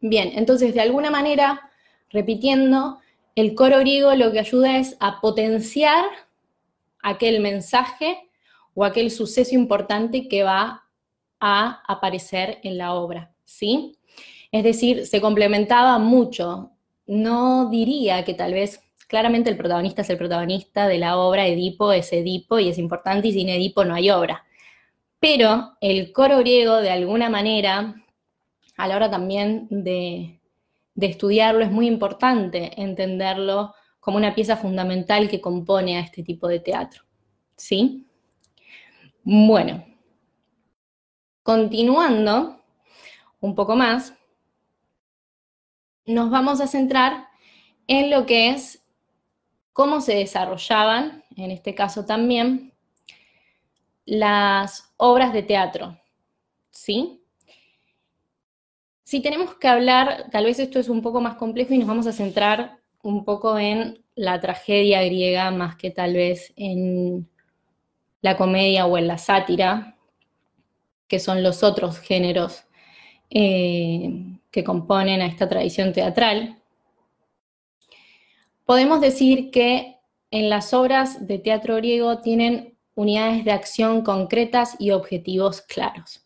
Bien, 0.00 0.32
entonces 0.34 0.74
de 0.74 0.80
alguna 0.80 1.10
manera, 1.10 1.70
repitiendo, 2.10 2.98
el 3.34 3.54
coro 3.54 3.78
griego 3.78 4.14
lo 4.14 4.32
que 4.32 4.40
ayuda 4.40 4.78
es 4.78 4.96
a 5.00 5.20
potenciar 5.20 6.04
aquel 7.02 7.40
mensaje 7.40 8.28
o 8.74 8.84
aquel 8.84 9.10
suceso 9.10 9.54
importante 9.54 10.28
que 10.28 10.42
va 10.42 10.84
a 11.40 11.82
aparecer 11.86 12.58
en 12.62 12.78
la 12.78 12.94
obra, 12.94 13.32
¿sí? 13.44 13.96
Es 14.52 14.64
decir, 14.64 15.06
se 15.06 15.20
complementaba 15.20 15.98
mucho. 15.98 16.72
No 17.06 17.70
diría 17.70 18.24
que 18.24 18.34
tal 18.34 18.52
vez, 18.52 18.82
claramente 19.10 19.50
el 19.50 19.56
protagonista 19.56 20.02
es 20.02 20.10
el 20.10 20.18
protagonista 20.18 20.86
de 20.86 20.98
la 20.98 21.18
obra, 21.18 21.48
Edipo 21.48 21.92
es 21.92 22.12
Edipo 22.12 22.60
y 22.60 22.68
es 22.68 22.78
importante 22.78 23.26
y 23.26 23.32
sin 23.32 23.48
Edipo 23.48 23.84
no 23.84 23.96
hay 23.96 24.08
obra. 24.08 24.46
Pero 25.18 25.76
el 25.80 26.12
coro 26.12 26.38
griego, 26.38 26.76
de 26.76 26.90
alguna 26.90 27.28
manera, 27.28 27.96
a 28.76 28.86
la 28.86 28.94
hora 28.96 29.10
también 29.10 29.66
de, 29.68 30.40
de 30.94 31.06
estudiarlo, 31.06 31.64
es 31.64 31.72
muy 31.72 31.88
importante 31.88 32.80
entenderlo 32.80 33.74
como 33.98 34.16
una 34.16 34.32
pieza 34.32 34.56
fundamental 34.56 35.28
que 35.28 35.40
compone 35.40 35.96
a 35.98 36.02
este 36.02 36.22
tipo 36.22 36.46
de 36.46 36.60
teatro. 36.60 37.02
¿Sí? 37.56 38.06
Bueno, 39.24 39.84
continuando 41.42 42.62
un 43.40 43.56
poco 43.56 43.74
más, 43.74 44.14
nos 46.06 46.30
vamos 46.30 46.60
a 46.60 46.68
centrar 46.68 47.26
en 47.88 48.08
lo 48.08 48.24
que 48.24 48.50
es 48.50 48.79
cómo 49.72 50.00
se 50.00 50.14
desarrollaban, 50.14 51.24
en 51.36 51.50
este 51.50 51.74
caso 51.74 52.04
también, 52.04 52.72
las 54.04 54.92
obras 54.96 55.32
de 55.32 55.42
teatro, 55.42 55.98
¿sí? 56.70 57.22
Si 59.04 59.20
tenemos 59.20 59.54
que 59.56 59.68
hablar, 59.68 60.26
tal 60.30 60.44
vez 60.44 60.58
esto 60.58 60.78
es 60.78 60.88
un 60.88 61.02
poco 61.02 61.20
más 61.20 61.36
complejo 61.36 61.74
y 61.74 61.78
nos 61.78 61.88
vamos 61.88 62.06
a 62.06 62.12
centrar 62.12 62.78
un 63.02 63.24
poco 63.24 63.58
en 63.58 64.04
la 64.14 64.40
tragedia 64.40 65.02
griega 65.02 65.50
más 65.50 65.76
que 65.76 65.90
tal 65.90 66.14
vez 66.14 66.52
en 66.56 67.28
la 68.20 68.36
comedia 68.36 68.86
o 68.86 68.98
en 68.98 69.06
la 69.06 69.18
sátira, 69.18 69.96
que 71.08 71.18
son 71.18 71.42
los 71.42 71.62
otros 71.62 71.98
géneros 71.98 72.64
eh, 73.30 74.38
que 74.50 74.62
componen 74.64 75.22
a 75.22 75.26
esta 75.26 75.48
tradición 75.48 75.92
teatral, 75.92 76.59
podemos 78.70 79.00
decir 79.00 79.50
que 79.50 79.96
en 80.30 80.48
las 80.48 80.72
obras 80.74 81.26
de 81.26 81.40
teatro 81.40 81.74
griego 81.74 82.20
tienen 82.20 82.78
unidades 82.94 83.44
de 83.44 83.50
acción 83.50 84.02
concretas 84.02 84.76
y 84.78 84.92
objetivos 84.92 85.60
claros. 85.60 86.24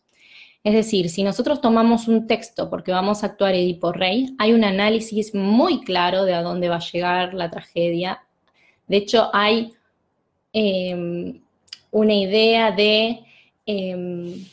Es 0.63 0.75
decir, 0.75 1.09
si 1.09 1.23
nosotros 1.23 1.59
tomamos 1.59 2.07
un 2.07 2.27
texto 2.27 2.69
porque 2.69 2.91
vamos 2.91 3.23
a 3.23 3.25
actuar 3.25 3.55
Edipo 3.55 3.91
Rey, 3.93 4.35
hay 4.37 4.53
un 4.53 4.63
análisis 4.63 5.33
muy 5.33 5.81
claro 5.81 6.23
de 6.23 6.35
a 6.35 6.43
dónde 6.43 6.69
va 6.69 6.75
a 6.75 6.91
llegar 6.91 7.33
la 7.33 7.49
tragedia. 7.49 8.21
De 8.87 8.97
hecho, 8.97 9.31
hay 9.33 9.73
em, 10.53 11.41
una 11.89 12.13
idea 12.13 12.69
de 12.69 13.21
em, 13.65 14.45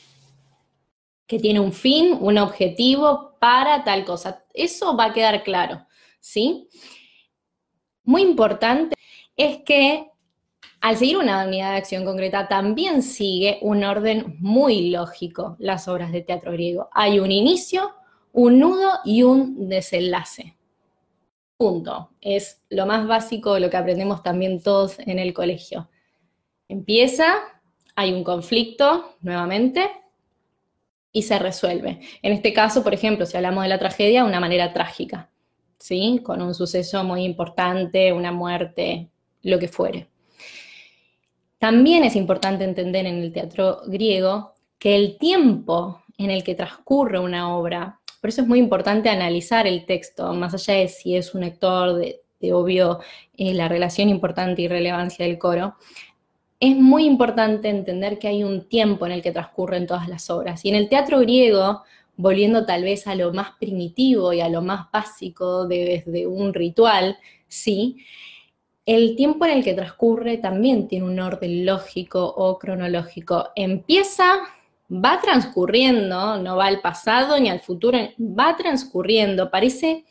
que 1.27 1.39
tiene 1.39 1.61
un 1.61 1.75
fin, 1.75 2.17
un 2.19 2.39
objetivo 2.39 3.37
para 3.39 3.85
tal 3.85 4.07
cosa. 4.07 4.47
Eso 4.55 4.97
va 4.97 5.05
a 5.05 5.13
quedar 5.13 5.43
claro, 5.43 5.87
¿sí? 6.21 6.71
Muy 8.05 8.23
importante 8.23 8.97
es 9.37 9.59
que 9.65 10.13
al 10.81 10.97
seguir 10.97 11.17
una 11.17 11.47
unidad 11.47 11.71
de 11.71 11.77
acción 11.77 12.05
concreta 12.05 12.49
también 12.49 13.03
sigue 13.03 13.59
un 13.63 13.85
orden 13.85 14.37
muy 14.41 14.91
lógico 14.91 15.57
las 15.61 15.87
obras 15.87 16.11
de 16.11 16.23
teatro 16.23 16.51
griego. 16.53 16.89
Hay 16.93 17.21
un 17.21 17.31
inicio, 17.31 17.93
un 18.33 18.59
nudo 18.59 18.91
y 19.05 19.23
un 19.23 19.69
desenlace. 19.69 20.57
Punto. 21.57 22.11
Es 22.21 22.65
lo 22.69 22.87
más 22.87 23.07
básico, 23.07 23.61
lo 23.61 23.71
que 23.71 23.77
aprendemos 23.77 24.25
también 24.25 24.61
todos 24.61 24.99
en 24.99 25.21
el 25.21 25.33
colegio. 25.33 25.89
Empieza, 26.67 27.35
hay 27.95 28.13
un 28.13 28.25
conflicto, 28.25 29.15
nuevamente, 29.21 29.89
y 31.13 31.23
se 31.23 31.39
resuelve. 31.39 32.01
En 32.23 32.33
este 32.33 32.53
caso, 32.53 32.83
por 32.83 32.95
ejemplo, 32.95 33.27
si 33.27 33.37
hablamos 33.37 33.63
de 33.63 33.69
la 33.69 33.79
tragedia, 33.79 34.25
una 34.25 34.41
manera 34.41 34.73
trágica, 34.73 35.31
¿sí? 35.83 36.21
Con 36.23 36.41
un 36.41 36.55
suceso 36.55 37.03
muy 37.03 37.25
importante, 37.25 38.13
una 38.13 38.31
muerte, 38.31 39.09
lo 39.43 39.59
que 39.59 39.69
fuere. 39.69 40.09
También 41.59 42.05
es 42.05 42.17
importante 42.17 42.65
entender 42.65 43.07
en 43.07 43.19
el 43.19 43.33
teatro 43.33 43.83
griego 43.87 44.53
que 44.79 44.95
el 44.97 45.19
tiempo 45.19 46.03
en 46.19 46.31
el 46.31 46.45
que 46.45 46.55
transcurre 46.55 47.19
una 47.19 47.57
obra, 47.57 48.01
por 48.21 48.31
eso 48.31 48.43
es 48.43 48.49
muy 48.49 48.59
importante 48.59 49.09
analizar 49.09 49.67
el 49.67 49.85
texto, 49.85 50.33
más 50.35 50.55
allá 50.55 50.75
de 50.75 50.89
si 50.89 51.17
es 51.17 51.35
un 51.35 51.45
actor, 51.45 51.97
de, 51.97 52.21
obvio 52.53 53.01
eh, 53.37 53.55
la 53.55 53.69
relación 53.69 54.09
importante 54.09 54.63
y 54.63 54.69
relevancia 54.69 55.25
del 55.25 55.39
coro, 55.39 55.77
es 56.59 56.77
muy 56.77 57.05
importante 57.07 57.69
entender 57.69 58.19
que 58.21 58.29
hay 58.29 58.45
un 58.45 58.69
tiempo 58.69 59.07
en 59.07 59.13
el 59.13 59.23
que 59.23 59.33
transcurren 59.33 59.87
todas 59.87 60.09
las 60.09 60.31
obras. 60.31 60.65
Y 60.65 60.69
en 60.69 60.77
el 60.77 60.89
teatro 60.89 61.19
griego, 61.19 61.83
volviendo 62.23 62.65
tal 62.65 62.85
vez 62.85 63.07
a 63.09 63.17
lo 63.17 63.33
más 63.33 63.51
primitivo 63.59 64.33
y 64.33 64.41
a 64.41 64.49
lo 64.49 64.63
más 64.63 64.91
básico 64.93 65.67
de, 65.67 66.25
un 66.29 66.55
ritual, 66.55 67.19
sí, 67.49 67.97
el 68.87 69.17
tiempo 69.17 69.45
en 69.45 69.59
el 69.59 69.65
que 69.65 69.75
transcurre 69.75 70.39
también 70.39 70.87
tiene 70.87 71.05
un 71.05 71.19
orden 71.19 71.67
lógico 71.67 72.25
o 72.25 72.59
cronológico. 72.59 73.51
Empieza, 73.57 74.39
va 74.89 75.21
transcurriendo, 75.21 76.39
no 76.39 76.57
va 76.57 76.67
al 76.67 76.81
pasado 76.81 77.39
ni 77.41 77.49
al 77.49 77.61
futuro, 77.61 77.99
va 78.19 78.57
transcurriendo, 78.57 79.51
parece 79.51 80.05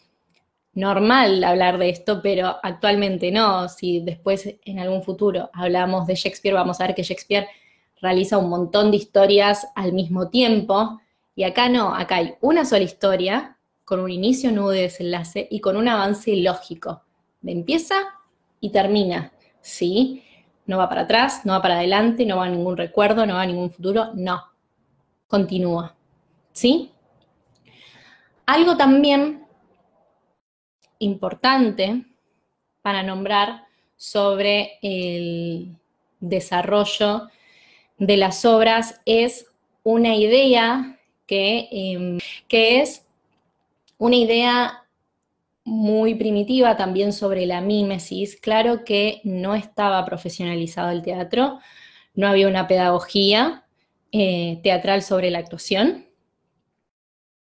normal 0.73 1.43
hablar 1.43 1.77
de 1.77 1.89
esto, 1.89 2.21
pero 2.21 2.57
actualmente 2.61 3.31
no. 3.31 3.69
Si 3.69 4.01
después 4.01 4.53
en 4.65 4.79
algún 4.79 5.03
futuro 5.03 5.49
hablamos 5.53 6.07
de 6.07 6.15
Shakespeare, 6.15 6.55
vamos 6.55 6.79
a 6.79 6.87
ver 6.87 6.95
que 6.95 7.03
Shakespeare 7.03 7.47
realiza 8.01 8.37
un 8.37 8.49
montón 8.49 8.91
de 8.91 8.97
historias 8.97 9.67
al 9.75 9.93
mismo 9.93 10.29
tiempo, 10.29 11.00
y 11.35 11.43
acá 11.43 11.69
no, 11.69 11.95
acá 11.95 12.17
hay 12.17 12.35
una 12.41 12.65
sola 12.65 12.83
historia, 12.83 13.57
con 13.85 13.99
un 13.99 14.11
inicio, 14.11 14.51
nudo 14.51 14.73
y 14.73 14.81
desenlace, 14.81 15.47
y 15.49 15.59
con 15.59 15.75
un 15.77 15.87
avance 15.87 16.35
lógico, 16.37 17.03
empieza 17.43 17.95
y 18.59 18.69
termina, 18.71 19.33
¿sí? 19.61 20.23
No 20.65 20.77
va 20.77 20.87
para 20.87 21.01
atrás, 21.01 21.45
no 21.45 21.53
va 21.53 21.61
para 21.61 21.75
adelante, 21.75 22.25
no 22.25 22.37
va 22.37 22.45
a 22.45 22.49
ningún 22.49 22.77
recuerdo, 22.77 23.25
no 23.25 23.35
va 23.35 23.41
a 23.41 23.47
ningún 23.47 23.71
futuro, 23.71 24.11
no, 24.13 24.43
continúa, 25.27 25.95
¿sí? 26.51 26.91
Algo 28.45 28.77
también 28.77 29.45
importante 30.99 32.05
para 32.81 33.03
nombrar 33.03 33.65
sobre 33.95 34.79
el 34.81 35.75
desarrollo 36.19 37.29
de 37.97 38.17
las 38.17 38.45
obras 38.45 39.01
es 39.05 39.47
una 39.83 40.15
idea 40.15 40.99
que, 41.31 41.69
em, 41.71 42.19
que 42.49 42.81
es 42.81 43.07
una 43.97 44.17
idea 44.17 44.83
muy 45.63 46.13
primitiva 46.15 46.75
también 46.75 47.13
sobre 47.13 47.45
la 47.45 47.61
mímesis. 47.61 48.35
Claro 48.35 48.83
que 48.83 49.21
no 49.23 49.55
estaba 49.55 50.03
profesionalizado 50.03 50.89
el 50.89 51.01
teatro, 51.01 51.59
no 52.15 52.27
había 52.27 52.49
una 52.49 52.67
pedagogía 52.67 53.63
eh, 54.11 54.59
teatral 54.61 55.03
sobre 55.03 55.31
la 55.31 55.39
actuación, 55.39 56.05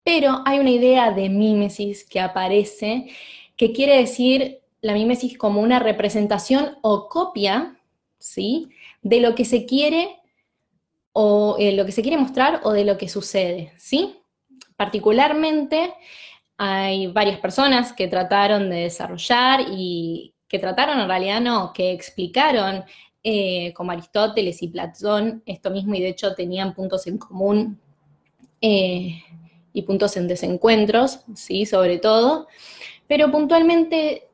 pero 0.04 0.42
hay 0.46 0.60
una 0.60 0.70
idea 0.70 1.10
de 1.10 1.28
mímesis 1.28 2.04
que 2.04 2.20
aparece 2.20 3.08
que 3.56 3.72
quiere 3.72 3.96
decir 3.96 4.60
la 4.82 4.94
mímesis 4.94 5.36
como 5.36 5.60
una 5.60 5.80
representación 5.80 6.78
o 6.82 7.08
copia, 7.08 7.76
¿sí? 8.18 8.68
De 9.02 9.18
lo 9.18 9.34
que 9.34 9.44
se 9.44 9.66
quiere 9.66 10.19
o 11.12 11.56
eh, 11.58 11.72
lo 11.72 11.84
que 11.84 11.92
se 11.92 12.02
quiere 12.02 12.16
mostrar 12.16 12.60
o 12.64 12.72
de 12.72 12.84
lo 12.84 12.96
que 12.96 13.08
sucede, 13.08 13.72
¿sí? 13.76 14.16
Particularmente 14.76 15.94
hay 16.56 17.06
varias 17.08 17.40
personas 17.40 17.92
que 17.92 18.08
trataron 18.08 18.70
de 18.70 18.82
desarrollar 18.82 19.64
y 19.70 20.34
que 20.46 20.58
trataron 20.58 21.00
en 21.00 21.08
realidad 21.08 21.40
no, 21.40 21.72
que 21.72 21.92
explicaron 21.92 22.84
eh, 23.22 23.72
como 23.74 23.92
Aristóteles 23.92 24.62
y 24.62 24.68
Platón 24.68 25.42
esto 25.44 25.70
mismo 25.70 25.94
y 25.94 26.00
de 26.00 26.08
hecho 26.08 26.34
tenían 26.34 26.74
puntos 26.74 27.06
en 27.06 27.18
común 27.18 27.78
eh, 28.60 29.22
y 29.72 29.82
puntos 29.82 30.16
en 30.16 30.28
desencuentros, 30.28 31.20
¿sí? 31.34 31.66
Sobre 31.66 31.98
todo. 31.98 32.48
Pero 33.06 33.30
puntualmente 33.30 34.29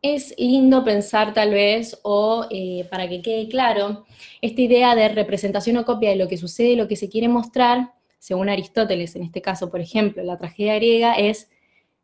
es 0.00 0.34
lindo 0.38 0.84
pensar 0.84 1.34
tal 1.34 1.50
vez, 1.50 1.98
o 2.02 2.46
eh, 2.50 2.86
para 2.90 3.08
que 3.08 3.20
quede 3.20 3.48
claro, 3.48 4.04
esta 4.40 4.60
idea 4.60 4.94
de 4.94 5.08
representación 5.08 5.76
o 5.78 5.84
copia 5.84 6.10
de 6.10 6.16
lo 6.16 6.28
que 6.28 6.36
sucede, 6.36 6.76
lo 6.76 6.88
que 6.88 6.96
se 6.96 7.08
quiere 7.08 7.28
mostrar, 7.28 7.92
según 8.18 8.48
Aristóteles, 8.48 9.16
en 9.16 9.22
este 9.22 9.42
caso, 9.42 9.70
por 9.70 9.80
ejemplo, 9.80 10.22
la 10.22 10.38
tragedia 10.38 10.74
griega, 10.76 11.14
es 11.14 11.50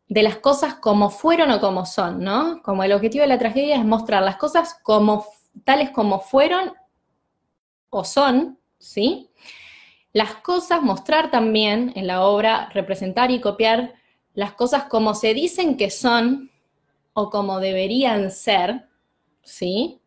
de 0.09 0.23
las 0.23 0.37
cosas 0.37 0.75
como 0.75 1.11
fueron 1.11 1.51
o 1.51 1.61
como 1.61 1.87
son, 1.87 2.23
¿no? 2.23 2.63
Como 2.63 2.85
el 2.85 2.93
objetivo 2.93 3.23
de 3.23 3.29
la 3.29 3.39
tragedia 3.39 3.77
es 3.77 3.85
mostrar 3.85 4.23
las 4.23 4.37
cosas 4.37 4.79
como 4.83 5.25
tales 5.65 5.91
como 5.91 6.21
fueron 6.21 6.73
o 7.91 8.05
son, 8.05 8.59
¿sí? 8.79 9.31
Las 10.13 10.35
cosas, 10.37 10.83
mostrar 10.83 11.31
también 11.31 11.93
en 11.97 12.07
la 12.07 12.27
obra, 12.27 12.69
representar 12.73 13.31
y 13.31 13.41
copiar 13.41 13.95
las 14.35 14.53
cosas 14.53 14.85
como 14.85 15.15
se 15.15 15.33
dicen 15.33 15.77
que 15.77 15.91
son 15.91 16.51
o 17.15 17.31
como 17.31 17.61
deberían 17.61 18.31
ser, 18.31 18.89
¿sí? 19.43 20.01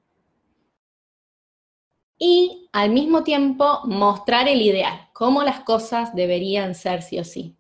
Y 2.20 2.70
al 2.72 2.92
mismo 2.92 3.24
tiempo 3.24 3.82
mostrar 3.86 4.48
el 4.48 4.62
ideal, 4.62 5.10
cómo 5.14 5.44
las 5.44 5.62
cosas 5.62 6.14
deberían 6.16 6.76
ser 6.76 7.02
sí 7.02 7.20
o 7.20 7.24
sí. 7.24 7.56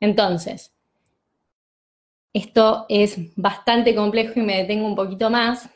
Entonces, 0.00 0.74
esto 2.32 2.86
es 2.88 3.16
bastante 3.36 3.94
complejo 3.94 4.40
y 4.40 4.42
me 4.42 4.56
detengo 4.56 4.86
un 4.86 4.96
poquito 4.96 5.30
más, 5.30 5.70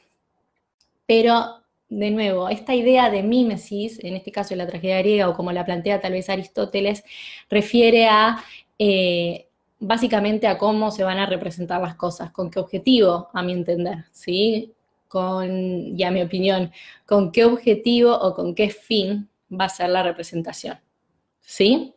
pero 1.06 1.62
de 1.88 2.10
nuevo, 2.10 2.48
esta 2.48 2.74
idea 2.74 3.10
de 3.10 3.22
mímesis, 3.22 4.02
en 4.04 4.14
este 4.14 4.30
caso 4.30 4.54
la 4.54 4.66
tragedia 4.66 4.98
griega 4.98 5.28
o 5.28 5.34
como 5.34 5.52
la 5.52 5.64
plantea 5.64 6.00
tal 6.00 6.12
vez 6.12 6.28
Aristóteles, 6.28 7.02
refiere 7.48 8.06
a 8.06 8.44
eh, 8.78 9.47
básicamente 9.80 10.46
a 10.46 10.58
cómo 10.58 10.90
se 10.90 11.04
van 11.04 11.18
a 11.18 11.26
representar 11.26 11.80
las 11.80 11.94
cosas, 11.94 12.30
con 12.30 12.50
qué 12.50 12.58
objetivo, 12.58 13.28
a 13.32 13.42
mi 13.42 13.52
entender, 13.52 14.04
¿sí? 14.10 14.72
Con, 15.06 15.96
y 15.96 16.02
a 16.02 16.10
mi 16.10 16.22
opinión, 16.22 16.70
con 17.06 17.32
qué 17.32 17.44
objetivo 17.44 18.12
o 18.14 18.34
con 18.34 18.54
qué 18.54 18.70
fin 18.70 19.28
va 19.50 19.66
a 19.66 19.70
ser 19.70 19.90
la 19.90 20.02
representación, 20.02 20.78
¿sí? 21.40 21.94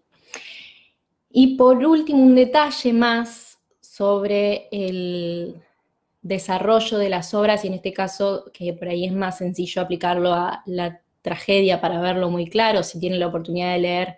Y 1.30 1.56
por 1.56 1.78
último, 1.86 2.22
un 2.22 2.36
detalle 2.36 2.94
más 2.94 3.60
sobre 3.80 4.68
el 4.72 5.56
desarrollo 6.22 6.98
de 6.98 7.10
las 7.10 7.34
obras, 7.34 7.64
y 7.64 7.68
en 7.68 7.74
este 7.74 7.94
caso, 7.94 8.46
que 8.54 8.74
por 8.74 8.88
ahí 8.88 9.06
es 9.06 9.14
más 9.14 9.40
sencillo 9.40 9.82
aplicarlo 9.82 10.34
a 10.34 10.62
la 10.66 11.02
tragedia 11.22 11.82
para 11.82 12.00
verlo 12.00 12.30
muy 12.30 12.48
claro, 12.48 12.84
si 12.84 13.00
tienen 13.00 13.20
la 13.20 13.28
oportunidad 13.28 13.74
de 13.74 13.80
leer 13.80 14.18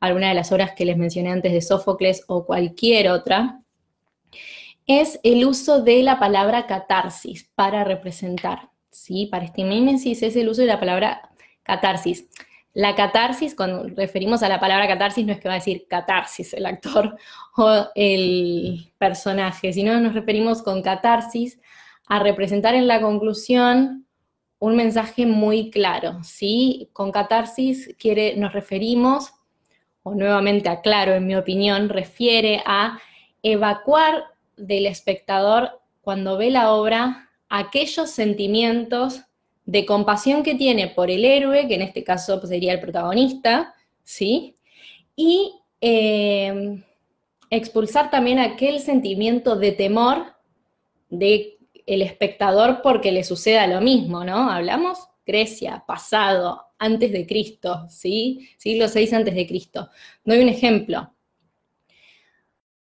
alguna 0.00 0.28
de 0.28 0.34
las 0.34 0.52
obras 0.52 0.72
que 0.72 0.84
les 0.84 0.96
mencioné 0.96 1.30
antes 1.30 1.52
de 1.52 1.60
Sófocles 1.60 2.24
o 2.28 2.44
cualquier 2.46 3.10
otra, 3.10 3.60
es 4.86 5.18
el 5.22 5.44
uso 5.44 5.82
de 5.82 6.02
la 6.02 6.18
palabra 6.18 6.66
catarsis 6.66 7.50
para 7.54 7.84
representar, 7.84 8.70
¿sí? 8.90 9.26
Para 9.26 9.44
este 9.44 9.64
mímesis 9.64 10.22
es 10.22 10.36
el 10.36 10.48
uso 10.48 10.62
de 10.62 10.68
la 10.68 10.78
palabra 10.78 11.30
catarsis. 11.62 12.28
La 12.72 12.94
catarsis, 12.94 13.54
cuando 13.54 13.84
referimos 13.88 14.42
a 14.42 14.48
la 14.48 14.60
palabra 14.60 14.86
catarsis, 14.86 15.24
no 15.26 15.32
es 15.32 15.40
que 15.40 15.48
va 15.48 15.54
a 15.54 15.58
decir 15.58 15.86
catarsis 15.88 16.52
el 16.52 16.66
actor 16.66 17.16
o 17.56 17.86
el 17.94 18.92
personaje, 18.98 19.72
sino 19.72 19.98
nos 19.98 20.14
referimos 20.14 20.62
con 20.62 20.82
catarsis 20.82 21.58
a 22.06 22.20
representar 22.20 22.74
en 22.74 22.86
la 22.86 23.00
conclusión 23.00 24.06
un 24.58 24.76
mensaje 24.76 25.26
muy 25.26 25.70
claro, 25.70 26.22
¿sí? 26.22 26.88
Con 26.92 27.12
catarsis 27.12 27.94
quiere, 27.98 28.36
nos 28.36 28.52
referimos 28.52 29.32
o 30.06 30.14
nuevamente 30.14 30.68
aclaro 30.68 31.14
en 31.14 31.26
mi 31.26 31.34
opinión, 31.34 31.88
refiere 31.88 32.62
a 32.64 33.00
evacuar 33.42 34.22
del 34.56 34.86
espectador 34.86 35.80
cuando 36.00 36.36
ve 36.36 36.52
la 36.52 36.70
obra 36.70 37.28
aquellos 37.48 38.08
sentimientos 38.10 39.22
de 39.64 39.84
compasión 39.84 40.44
que 40.44 40.54
tiene 40.54 40.86
por 40.86 41.10
el 41.10 41.24
héroe, 41.24 41.66
que 41.66 41.74
en 41.74 41.82
este 41.82 42.04
caso 42.04 42.38
pues, 42.38 42.50
sería 42.50 42.72
el 42.72 42.78
protagonista, 42.78 43.74
¿sí? 44.04 44.54
Y 45.16 45.54
eh, 45.80 46.84
expulsar 47.50 48.08
también 48.08 48.38
aquel 48.38 48.78
sentimiento 48.78 49.56
de 49.56 49.72
temor 49.72 50.34
de 51.10 51.58
el 51.84 52.02
espectador 52.02 52.80
porque 52.80 53.10
le 53.10 53.24
suceda 53.24 53.66
lo 53.66 53.80
mismo, 53.80 54.22
¿no? 54.22 54.52
¿Hablamos? 54.52 55.00
Grecia, 55.26 55.82
pasado, 55.84 56.65
antes 56.78 57.12
de 57.12 57.26
Cristo, 57.26 57.86
¿sí? 57.88 58.48
Siglo 58.56 58.86
VI 58.92 59.14
antes 59.14 59.34
de 59.34 59.46
Cristo. 59.46 59.90
Doy 60.24 60.40
un 60.40 60.48
ejemplo. 60.48 61.12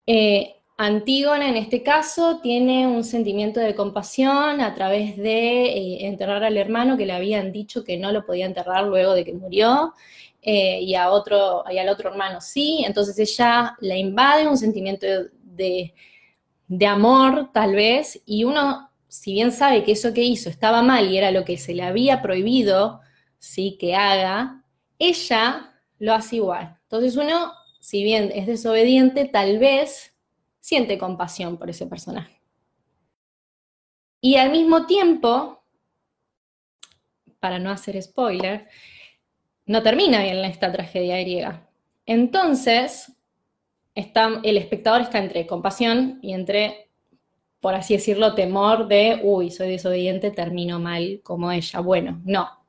Eh, 0.06 0.54
Antígona, 0.76 1.48
en 1.48 1.56
este 1.56 1.84
caso, 1.84 2.40
tiene 2.42 2.88
un 2.88 3.04
sentimiento 3.04 3.60
de 3.60 3.76
compasión 3.76 4.60
a 4.60 4.74
través 4.74 5.16
de 5.16 5.66
eh, 5.66 6.06
enterrar 6.06 6.42
al 6.42 6.56
hermano 6.56 6.96
que 6.96 7.06
le 7.06 7.12
habían 7.12 7.52
dicho 7.52 7.84
que 7.84 7.96
no 7.96 8.10
lo 8.10 8.26
podía 8.26 8.46
enterrar 8.46 8.84
luego 8.84 9.14
de 9.14 9.24
que 9.24 9.32
murió, 9.32 9.94
eh, 10.42 10.80
y, 10.82 10.94
a 10.94 11.10
otro, 11.10 11.66
al 11.66 11.88
otro 11.88 12.10
hermano 12.10 12.40
sí, 12.40 12.82
entonces 12.84 13.18
ella 13.18 13.76
la 13.80 13.96
invade 13.96 14.46
un 14.46 14.58
sentimiento 14.58 15.06
de, 15.42 15.94
de 16.68 16.86
amor, 16.86 17.50
tal 17.54 17.74
vez, 17.74 18.20
y 18.26 18.44
uno, 18.44 18.90
si 19.08 19.32
bien 19.32 19.52
sabe 19.52 19.84
que 19.84 19.92
eso 19.92 20.12
que 20.12 20.22
hizo 20.22 20.50
estaba 20.50 20.82
mal 20.82 21.10
y 21.10 21.16
era 21.16 21.30
lo 21.30 21.46
que 21.46 21.56
se 21.56 21.72
le 21.72 21.82
había 21.82 22.20
prohibido 22.20 23.00
¿sí? 23.44 23.76
que 23.78 23.94
haga, 23.94 24.64
ella 24.98 25.74
lo 25.98 26.14
hace 26.14 26.36
igual. 26.36 26.78
Entonces 26.82 27.16
uno, 27.16 27.52
si 27.80 28.02
bien 28.02 28.30
es 28.34 28.46
desobediente, 28.46 29.26
tal 29.26 29.58
vez 29.58 30.14
siente 30.60 30.98
compasión 30.98 31.58
por 31.58 31.70
ese 31.70 31.86
personaje. 31.86 32.40
Y 34.20 34.36
al 34.36 34.50
mismo 34.50 34.86
tiempo, 34.86 35.62
para 37.38 37.58
no 37.58 37.70
hacer 37.70 38.02
spoiler, 38.02 38.66
no 39.66 39.82
termina 39.82 40.22
bien 40.22 40.42
esta 40.44 40.72
tragedia 40.72 41.20
griega. 41.20 41.68
Entonces, 42.06 43.12
está, 43.94 44.40
el 44.42 44.56
espectador 44.56 45.02
está 45.02 45.18
entre 45.18 45.46
compasión 45.46 46.18
y 46.22 46.32
entre, 46.32 46.88
por 47.60 47.74
así 47.74 47.94
decirlo, 47.94 48.34
temor 48.34 48.88
de, 48.88 49.20
uy, 49.22 49.50
soy 49.50 49.68
desobediente, 49.68 50.30
termino 50.30 50.80
mal 50.80 51.20
como 51.22 51.52
ella. 51.52 51.80
Bueno, 51.80 52.22
no, 52.24 52.63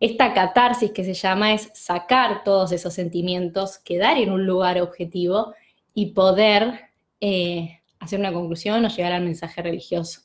esta 0.00 0.32
catarsis 0.32 0.92
que 0.92 1.04
se 1.04 1.12
llama 1.12 1.52
es 1.52 1.70
sacar 1.74 2.42
todos 2.42 2.72
esos 2.72 2.94
sentimientos, 2.94 3.78
quedar 3.78 4.16
en 4.16 4.32
un 4.32 4.46
lugar 4.46 4.80
objetivo 4.80 5.54
y 5.92 6.12
poder 6.12 6.88
eh, 7.20 7.80
hacer 7.98 8.18
una 8.18 8.32
conclusión 8.32 8.82
o 8.82 8.88
llegar 8.88 9.12
al 9.12 9.22
mensaje 9.22 9.60
religioso. 9.60 10.22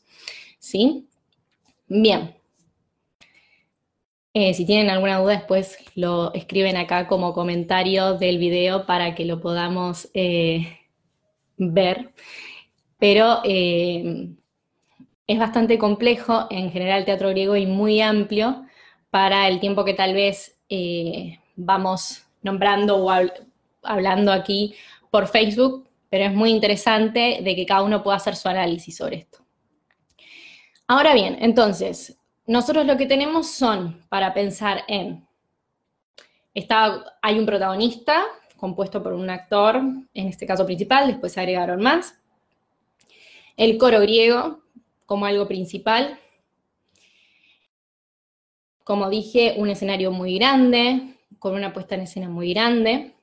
¿Sí? 0.60 1.10
Bien. 1.88 2.38
Eh, 4.34 4.54
si 4.54 4.66
tienen 4.66 4.90
alguna 4.90 5.20
duda, 5.20 5.34
después 5.34 5.78
lo 5.96 6.34
escriben 6.34 6.78
acá 6.78 7.08
como 7.08 7.34
comentario 7.34 8.14
del 8.14 8.38
video 8.38 8.86
para 8.86 9.14
que 9.14 9.26
lo 9.26 9.42
podamos 9.42 10.10
eh, 10.14 10.80
ver. 11.58 12.14
Pero 12.98 13.42
es 13.44 15.40
bastante 15.40 15.78
complejo 15.78 16.48
en 16.50 16.72
general 16.72 17.00
el 17.00 17.06
teatro 17.06 17.30
griego 17.30 17.58
y 17.58 17.66
muy 17.66 18.00
amplio 18.00 18.65
para 19.16 19.48
el 19.48 19.62
tiempo 19.62 19.86
que 19.86 19.94
tal 19.94 20.14
vez 20.14 20.60
eh, 20.68 21.40
vamos 21.56 22.24
nombrando 22.44 22.98
o 22.98 23.10
hablando 23.82 24.34
aquí 24.34 24.76
por 25.10 25.28
Facebook, 25.28 25.88
pero 26.10 26.26
es 26.26 26.34
muy 26.34 26.52
interesante 26.52 27.40
de 27.42 27.56
que 27.56 27.66
cada 27.66 27.84
uno 27.84 28.04
pueda 28.04 28.18
hacer 28.18 28.36
su 28.36 28.50
análisis 28.50 28.98
sobre 28.98 29.16
esto. 29.20 29.38
Ahora 30.86 31.14
bien, 31.14 31.38
entonces, 31.40 32.20
nosotros 32.46 32.86
lo 32.86 32.98
que 32.98 33.06
tenemos 33.06 33.50
son 33.50 34.06
para 34.10 34.34
pensar 34.34 34.84
en, 34.90 35.26
está, 36.54 37.02
hay 37.22 37.40
un 37.40 37.46
protagonista 37.46 38.22
compuesto 38.58 39.02
por 39.02 39.14
un 39.14 39.30
actor, 39.30 39.78
en 39.78 40.28
este 40.28 40.46
caso 40.46 40.66
principal, 40.66 41.08
después 41.08 41.32
se 41.32 41.40
agregaron 41.40 41.82
más, 41.82 42.20
el 43.56 43.78
coro 43.78 44.02
griego 44.02 44.60
como 45.06 45.26
algo 45.26 45.48
principal, 45.48 46.20
como 48.86 49.10
dije, 49.10 49.56
un 49.58 49.68
escenario 49.70 50.12
muy 50.12 50.38
grande, 50.38 51.16
con 51.40 51.56
una 51.56 51.74
puesta 51.74 51.96
en 51.96 52.02
escena 52.02 52.30
muy 52.30 52.54
grande, 52.54 53.16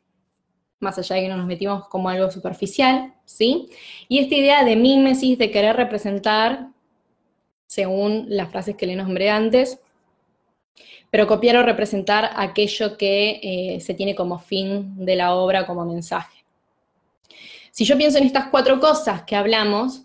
más 0.81 0.99
allá 0.99 1.15
de 1.15 1.23
que 1.23 1.29
no 1.29 1.37
nos 1.37 1.47
metimos 1.47 1.87
como 1.87 2.09
algo 2.09 2.31
superficial, 2.33 3.15
¿sí? 3.25 3.69
Y 4.09 4.19
esta 4.19 4.35
idea 4.35 4.65
de 4.65 4.75
mímesis, 4.75 5.39
de 5.39 5.53
querer 5.53 5.77
representar, 5.77 6.67
según 7.67 8.27
las 8.29 8.51
frases 8.51 8.77
que 8.77 8.87
le 8.87 8.97
nombré 8.97 9.31
antes, 9.31 9.79
pero 11.11 11.29
copiar 11.29 11.57
o 11.57 11.63
representar 11.63 12.33
aquello 12.35 12.97
que 12.97 13.39
eh, 13.43 13.81
se 13.81 13.95
tiene 13.95 14.17
como 14.17 14.41
fin 14.41 14.97
de 14.97 15.15
la 15.15 15.33
obra, 15.37 15.65
como 15.65 15.85
mensaje. 15.85 16.45
Si 17.71 17.85
yo 17.85 17.97
pienso 17.97 18.19
en 18.19 18.25
estas 18.25 18.49
cuatro 18.49 18.81
cosas 18.81 19.23
que 19.23 19.37
hablamos, 19.37 20.03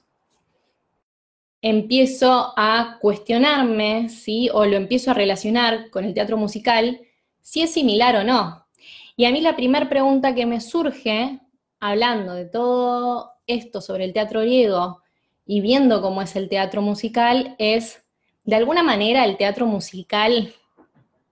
empiezo 1.62 2.54
a 2.56 2.98
cuestionarme, 3.00 4.10
¿sí? 4.10 4.50
O 4.54 4.66
lo 4.66 4.76
empiezo 4.76 5.12
a 5.12 5.16
relacionar 5.16 5.90
con 5.90 6.06
el 6.06 6.14
teatro 6.14 6.38
musical, 6.38 7.02
si 7.42 7.62
es 7.62 7.74
similar 7.74 8.16
o 8.16 8.24
no. 8.24 8.68
Y 9.16 9.26
a 9.26 9.32
mí 9.32 9.42
la 9.42 9.56
primera 9.56 9.90
pregunta 9.90 10.36
que 10.36 10.46
me 10.46 10.62
surge, 10.62 11.40
hablando 11.80 12.34
de 12.34 12.46
todo 12.46 13.32
esto 13.48 13.82
sobre 13.82 14.06
el 14.06 14.14
teatro 14.14 14.42
griego 14.42 15.02
y 15.46 15.62
viendo 15.62 16.02
cómo 16.02 16.22
es 16.22 16.36
el 16.36 16.50
teatro 16.50 16.82
musical, 16.82 17.56
es, 17.58 18.04
¿de 18.44 18.56
alguna 18.56 18.84
manera 18.84 19.26
el 19.26 19.38
teatro 19.38 19.66
musical 19.66 20.54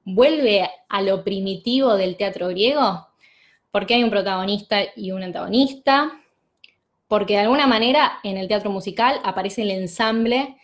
vuelve 0.03 0.69
a 0.89 1.01
lo 1.01 1.23
primitivo 1.23 1.95
del 1.95 2.17
teatro 2.17 2.47
griego? 2.47 3.07
Porque 3.71 3.95
hay 3.95 4.03
un 4.03 4.09
protagonista 4.09 4.79
y 4.95 5.11
un 5.11 5.23
antagonista, 5.23 6.11
porque 7.15 7.36
de 7.36 7.39
alguna 7.39 7.65
manera 7.65 8.19
en 8.23 8.36
el 8.36 8.49
teatro 8.49 8.69
musical 8.69 9.21
aparece 9.23 9.62
el 9.62 9.71
ensamble 9.71 10.58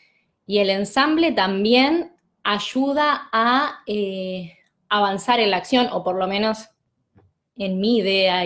y 0.46 0.58
el 0.58 0.70
ensamble 0.70 1.32
también 1.32 2.12
ayuda 2.44 3.30
a 3.32 3.80
eh, 3.88 4.58
avanzar 4.90 5.40
en 5.40 5.50
la 5.50 5.56
acción, 5.56 5.88
o 5.94 6.04
por 6.04 6.18
lo 6.18 6.28
menos 6.28 6.68
en 7.56 7.80
mi 7.80 8.00
idea 8.00 8.44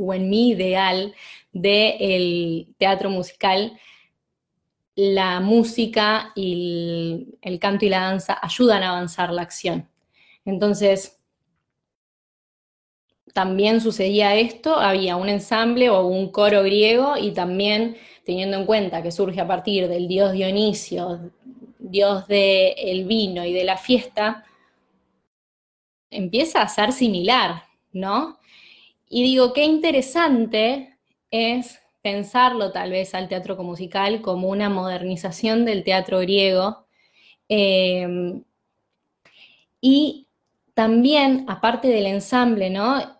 o 0.00 0.14
en 0.14 0.28
mi 0.28 0.48
ideal 0.48 1.14
del 1.52 2.74
teatro 2.76 3.08
musical, 3.08 3.78
la 4.96 5.38
música 5.38 6.32
y 6.34 7.38
el, 7.40 7.60
canto 7.60 7.84
y 7.84 7.88
la 7.88 8.00
danza 8.00 8.36
ayudan 8.42 8.82
a 8.82 8.88
avanzar 8.88 9.30
la 9.30 9.42
acción. 9.42 9.88
Entonces, 10.44 11.17
también 13.32 13.80
sucedía 13.80 14.34
esto, 14.34 14.76
había 14.76 15.16
un 15.16 15.28
ensamble 15.28 15.90
o 15.90 16.06
un 16.06 16.30
coro 16.30 16.62
griego 16.62 17.16
y 17.16 17.32
también 17.32 17.96
teniendo 18.24 18.56
en 18.56 18.66
cuenta 18.66 19.02
que 19.02 19.12
surge 19.12 19.40
a 19.40 19.46
partir 19.46 19.88
del 19.88 20.08
dios 20.08 20.32
Dionisio, 20.32 21.32
dios 21.78 22.26
del 22.28 23.04
vino 23.04 23.44
y 23.44 23.52
de 23.52 23.64
la 23.64 23.76
fiesta, 23.76 24.44
empieza 26.10 26.62
a 26.62 26.68
ser 26.68 26.92
similar, 26.92 27.64
¿no? 27.92 28.38
Y 29.08 29.22
digo, 29.22 29.52
qué 29.52 29.64
interesante 29.64 30.98
es 31.30 31.80
pensarlo 32.02 32.72
tal 32.72 32.90
vez 32.90 33.14
al 33.14 33.28
teatro 33.28 33.56
musical 33.62 34.20
como 34.20 34.48
una 34.48 34.68
modernización 34.68 35.64
del 35.64 35.84
teatro 35.84 36.20
griego. 36.20 36.86
Em, 37.48 38.44
y 39.80 40.26
también, 40.74 41.44
aparte 41.48 41.88
del 41.88 42.06
ensamble, 42.06 42.70
¿no? 42.70 43.17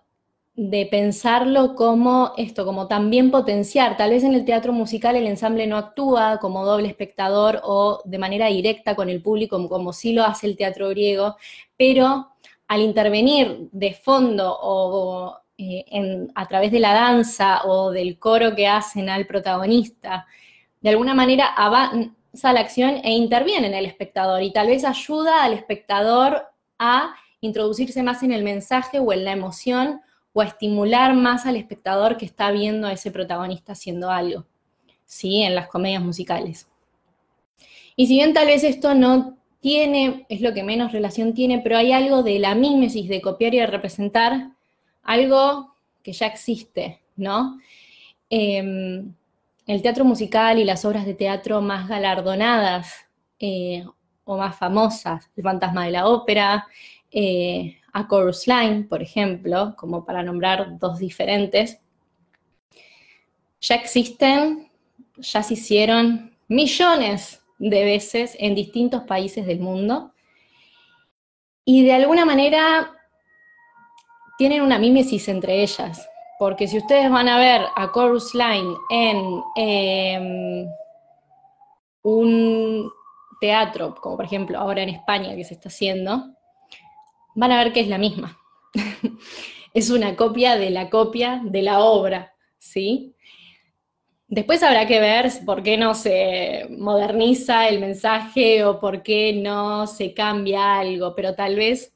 De 0.61 0.87
pensarlo 0.87 1.77
como 1.77 2.33
esto, 2.37 2.64
como 2.64 2.88
también 2.88 3.31
potenciar. 3.31 3.97
Tal 3.97 4.11
vez 4.11 4.25
en 4.25 4.35
el 4.35 4.44
teatro 4.44 4.73
musical 4.73 5.14
el 5.14 5.29
ensamble 5.29 5.68
no 5.68 5.77
actúa 5.77 6.38
como 6.40 6.66
doble 6.66 6.88
espectador 6.88 7.61
o 7.62 8.03
de 8.05 8.18
manera 8.18 8.49
directa 8.49 8.97
con 8.97 9.09
el 9.09 9.23
público, 9.23 9.55
como, 9.55 9.68
como 9.68 9.92
sí 9.92 10.12
lo 10.12 10.25
hace 10.25 10.49
el 10.49 10.57
teatro 10.57 10.88
griego, 10.88 11.37
pero 11.77 12.31
al 12.66 12.81
intervenir 12.81 13.68
de 13.71 13.94
fondo 13.94 14.53
o 14.61 15.38
eh, 15.59 16.27
a 16.35 16.49
través 16.49 16.73
de 16.73 16.81
la 16.81 16.92
danza 16.92 17.62
o 17.64 17.92
del 17.92 18.18
coro 18.18 18.57
que 18.57 18.66
hacen 18.66 19.09
al 19.09 19.29
protagonista, 19.29 20.27
de 20.81 20.90
alguna 20.90 21.14
manera 21.14 21.47
avanza 21.47 22.53
la 22.53 22.59
acción 22.59 22.97
e 23.05 23.12
interviene 23.12 23.68
en 23.68 23.75
el 23.75 23.87
espectador 23.87 24.42
y 24.42 24.53
tal 24.53 24.66
vez 24.66 24.85
ayuda 24.85 25.44
al 25.44 25.53
espectador 25.53 26.49
a 26.81 27.14
introducirse 27.40 28.03
más 28.03 28.25
en 28.25 28.33
el 28.33 28.42
mensaje 28.42 28.99
o 28.99 29.12
en 29.12 29.25
la 29.25 29.31
emoción 29.31 30.01
o 30.38 30.42
estimular 30.42 31.14
más 31.14 31.46
al 31.46 31.57
espectador 31.57 32.16
que 32.16 32.24
está 32.24 32.53
viendo 32.53 32.87
a 32.87 32.92
ese 32.92 33.11
protagonista 33.11 33.72
haciendo 33.72 34.09
algo, 34.09 34.46
¿sí? 35.05 35.42
En 35.42 35.57
las 35.57 35.66
comedias 35.66 36.01
musicales. 36.01 36.68
Y 37.96 38.07
si 38.07 38.14
bien 38.14 38.33
tal 38.35 38.46
vez 38.46 38.62
esto 38.62 38.94
no 38.94 39.37
tiene, 39.59 40.27
es 40.29 40.40
lo 40.40 40.55
que 40.55 40.62
menos 40.62 40.92
relación 40.92 41.35
tiene, 41.35 41.59
pero 41.59 41.77
hay 41.77 41.90
algo 41.90 42.22
de 42.22 42.38
la 42.38 42.55
mímesis 42.55 43.09
de 43.09 43.20
copiar 43.20 43.53
y 43.53 43.59
de 43.59 43.66
representar 43.66 44.53
algo 45.03 45.74
que 46.05 46.12
ya 46.12 46.27
existe, 46.27 47.01
¿no? 47.16 47.59
Em, 48.31 49.12
el 49.66 49.83
teatro 49.83 50.05
musical 50.05 50.61
y 50.61 50.64
las 50.64 50.85
obras 50.85 51.05
de 51.05 51.14
teatro 51.14 51.61
más 51.62 51.88
galardonadas 51.88 52.94
eh, 53.40 53.85
o 54.24 54.37
más 54.37 54.57
famosas, 54.57 55.33
El 55.37 55.42
fantasma 55.42 55.87
de 55.87 55.90
la 55.90 56.07
ópera, 56.07 56.68
eh, 57.11 57.78
A 57.92 58.07
Chorus 58.09 58.46
Line, 58.46 58.85
por 58.85 59.03
ejemplo, 59.03 59.74
como 59.77 60.05
para 60.05 60.22
nombrar 60.22 60.79
dos 60.79 60.98
diferentes, 60.98 61.81
ya 63.61 63.74
existen, 63.74 64.68
ya 65.16 65.42
se 65.42 65.55
hicieron 65.55 66.37
millones 66.48 67.42
de 67.59 67.85
veces 67.85 68.37
en 68.38 68.55
distintos 68.55 69.03
países 69.03 69.46
del 69.46 69.61
mundo 69.61 70.12
y 71.64 71.85
de 71.85 71.92
alguna 71.92 72.24
manera 72.24 72.92
tienen 74.38 74.62
una 74.62 74.79
mímesis 74.79 75.29
entre 75.29 75.62
ellas, 75.62 76.09
porque 76.38 76.68
si 76.68 76.79
ustedes 76.79 77.11
van 77.11 77.29
a 77.29 77.38
ver 77.38 77.62
a 77.74 77.90
Chorus 77.92 78.35
Line 78.35 78.74
en 78.90 79.42
em, 79.57 80.68
un 82.03 82.90
teatro, 83.40 83.96
como 83.96 84.16
por 84.16 84.24
ejemplo 84.24 84.59
ahora 84.59 84.83
en 84.83 84.90
España 84.90 85.35
que 85.35 85.44
se 85.44 85.55
está 85.55 85.68
haciendo, 85.68 86.38
van 87.38 87.53
a 87.53 87.62
ver 87.62 87.72
que 87.72 87.81
es 87.81 87.88
la 87.88 87.98
misma. 87.98 88.37
es 89.74 89.90
una 89.90 90.16
copia 90.16 90.57
de 90.57 90.70
la 90.70 90.90
copia 90.90 91.40
de 91.44 91.62
la 91.62 91.79
obra, 91.79 92.35
¿sí? 92.59 93.14
Después 94.27 94.62
habrá 94.64 94.88
que 94.88 94.98
ver 94.98 95.31
por 95.46 95.62
qué 95.62 95.79
no 95.79 95.94
se 95.94 96.66
moderniza 96.68 97.68
el 97.68 97.79
mensaje 97.79 98.64
o 98.64 98.81
por 98.81 99.05
qué 99.05 99.33
no 99.33 99.87
se 99.87 100.14
cambia 100.14 100.81
algo, 100.81 101.14
pero 101.14 101.37
tal 101.37 101.55
vez 101.55 101.94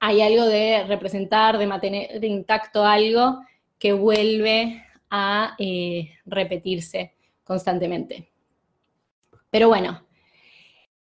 hay 0.00 0.20
algo 0.20 0.46
de 0.46 0.82
representar, 0.82 1.56
de 1.56 1.68
mantener 1.68 2.22
intacto 2.24 2.84
algo 2.84 3.38
que 3.78 3.92
vuelve 3.92 4.84
a 5.10 5.54
eh, 5.58 6.10
repetirse 6.26 7.14
constantemente. 7.44 8.32
Pero 9.48 9.68
bueno, 9.68 10.04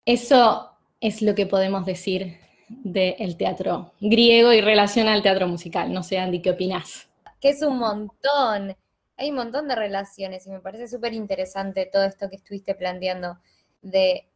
eso 0.07 0.71
es 0.99 1.21
lo 1.21 1.35
que 1.35 1.45
podemos 1.45 1.85
decir 1.85 2.48
del 2.69 3.37
teatro 3.37 3.93
griego 4.01 4.53
y 4.53 4.61
relación 4.61 5.09
al 5.09 5.23
teatro 5.23 5.49
musical. 5.49 5.93
No 5.93 6.03
sé, 6.03 6.19
Andy, 6.19 6.43
¿qué 6.43 6.51
opinás? 6.51 7.09
Que 7.41 7.51
es 7.51 7.63
un 7.63 7.79
montón. 7.79 8.77
Hay 9.17 9.31
un 9.31 9.37
montón 9.37 9.69
de 9.69 9.75
relaciones 9.75 10.47
y 10.47 10.51
me 10.51 10.61
parece 10.61 10.89
súper 10.89 11.13
interesante 11.13 11.89
todo 11.93 12.05
esto 12.05 12.29
que 12.29 12.37
estuviste 12.37 12.75
planteando 12.75 13.39
de 13.83 14.29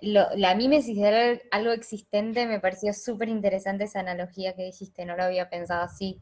la 0.00 0.54
mímesis 0.54 0.96
de 0.96 1.42
algo 1.50 1.72
existente 1.72 2.46
me 2.46 2.60
pareció 2.60 2.92
súper 2.92 3.28
interesante 3.28 3.84
esa 3.84 4.00
analogía 4.00 4.54
que 4.54 4.64
dijiste, 4.64 5.04
no 5.04 5.16
lo 5.16 5.24
había 5.24 5.50
pensado 5.50 5.82
así. 5.82 6.20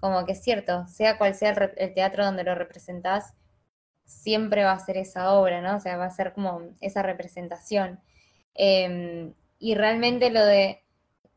Como 0.00 0.24
que 0.24 0.32
es 0.32 0.42
cierto, 0.42 0.86
sea 0.86 1.18
cual 1.18 1.34
sea 1.34 1.50
el, 1.76 1.94
teatro 1.94 2.24
donde 2.24 2.44
lo 2.44 2.54
representás, 2.54 3.34
siempre 4.04 4.64
va 4.64 4.72
a 4.72 4.78
ser 4.78 4.96
esa 4.96 5.34
obra, 5.34 5.60
¿no? 5.60 5.76
O 5.76 5.80
sea, 5.80 5.96
va 5.96 6.06
a 6.06 6.10
ser 6.10 6.32
como 6.32 6.62
esa 6.80 7.02
representación. 7.02 8.00
Em, 8.54 9.34
y 9.58 9.74
realmente 9.74 10.30
lo 10.30 10.44
de 10.44 10.82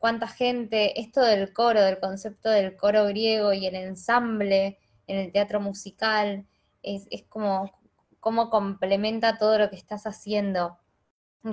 cuánta 0.02 0.26
gente, 0.26 1.00
esto 1.00 1.20
del 1.20 1.52
coro, 1.52 1.80
del 1.80 2.00
concepto 2.00 2.50
del 2.50 2.76
coro 2.76 3.06
griego 3.06 3.52
y 3.52 3.66
el 3.66 3.76
ensamble 3.76 4.80
en 5.06 5.18
el 5.18 5.30
teatro 5.30 5.60
musical, 5.60 6.44
es, 6.82 7.06
es 7.12 7.22
como 7.28 7.70
cómo 8.18 8.50
complementa 8.50 9.38
todo 9.38 9.58
lo 9.58 9.70
que 9.70 9.76
estás 9.76 10.04
haciendo 10.08 10.76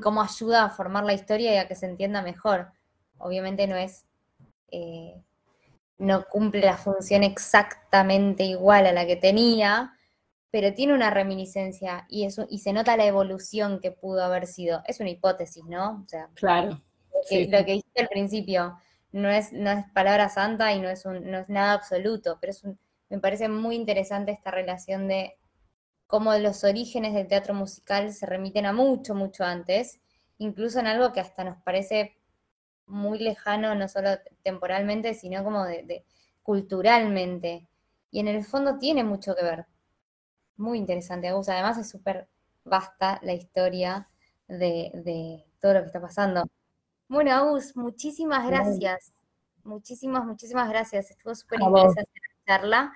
cómo 0.01 0.23
ayuda 0.23 0.65
a 0.65 0.69
formar 0.69 1.03
la 1.03 1.13
historia 1.13 1.53
y 1.53 1.57
a 1.57 1.67
que 1.67 1.75
se 1.75 1.85
entienda 1.85 2.23
mejor. 2.23 2.71
Obviamente 3.19 3.67
no 3.67 3.75
es, 3.75 4.05
eh, 4.71 5.21
no 5.99 6.25
cumple 6.25 6.61
la 6.61 6.77
función 6.77 7.23
exactamente 7.23 8.43
igual 8.43 8.87
a 8.87 8.91
la 8.91 9.05
que 9.05 9.15
tenía, 9.15 9.93
pero 10.51 10.73
tiene 10.73 10.93
una 10.93 11.11
reminiscencia 11.11 12.07
y, 12.09 12.25
eso, 12.25 12.47
y 12.49 12.59
se 12.59 12.73
nota 12.73 12.97
la 12.97 13.05
evolución 13.05 13.79
que 13.79 13.91
pudo 13.91 14.23
haber 14.23 14.47
sido. 14.47 14.81
Es 14.87 14.99
una 14.99 15.09
hipótesis, 15.09 15.63
¿no? 15.65 16.03
O 16.03 16.07
sea, 16.07 16.29
claro. 16.33 16.81
Lo 17.31 17.65
que, 17.65 17.73
dijiste 17.73 18.01
al 18.01 18.07
principio 18.07 18.79
no 19.11 19.29
es, 19.29 19.51
no 19.53 19.71
es 19.71 19.85
palabra 19.93 20.29
santa 20.29 20.73
y 20.73 20.79
no 20.79 20.89
es, 20.89 21.05
un, 21.05 21.29
no 21.29 21.39
es 21.39 21.49
nada 21.49 21.73
absoluto, 21.73 22.37
pero 22.39 22.51
es 22.51 22.63
me 23.09 23.19
parece 23.19 23.49
muy 23.49 23.75
interesante 23.75 24.31
esta 24.31 24.51
relación 24.51 25.07
de 25.07 25.37
cómo 26.05 26.33
los 26.35 26.63
orígenes 26.63 27.13
del 27.13 27.27
teatro 27.27 27.53
musical 27.53 28.13
se 28.13 28.25
remiten 28.25 28.65
a 28.65 28.73
mucho, 28.73 29.15
mucho 29.15 29.43
antes, 29.43 29.99
incluso 30.37 30.79
en 30.79 30.87
algo 30.87 31.11
que 31.11 31.19
hasta 31.19 31.43
nos 31.43 31.57
parece 31.63 32.17
muy 32.85 33.19
lejano, 33.19 33.75
no 33.75 33.87
solo 33.87 34.11
temporalmente, 34.43 35.13
sino 35.13 35.43
como 35.43 35.65
de, 35.65 36.05
culturalmente. 36.43 37.67
Y 38.11 38.19
en 38.19 38.27
el 38.27 38.43
fondo 38.43 38.79
tiene 38.79 39.03
mucho 39.03 39.35
que 39.35 39.43
ver. 39.43 39.67
Muy 40.57 40.77
interesante, 40.79 41.27
Agus. 41.27 41.49
Además 41.49 41.77
es 41.77 41.89
súper 41.89 42.27
vasta 42.63 43.19
la 43.23 43.33
historia 43.33 44.09
de, 44.47 45.45
todo 45.59 45.75
lo 45.75 45.81
que 45.81 45.87
está 45.87 46.01
pasando. 46.01 46.43
Bueno, 47.09 47.33
Agus, 47.33 47.75
muchísimas 47.75 48.47
gracias. 48.47 49.13
Muchísimas, 49.63 50.25
muchísimas 50.25 50.69
gracias. 50.69 51.09
Estuvo 51.09 51.33
súper 51.33 51.59
interesante 51.59 52.11
la 52.13 52.45
charla. 52.45 52.93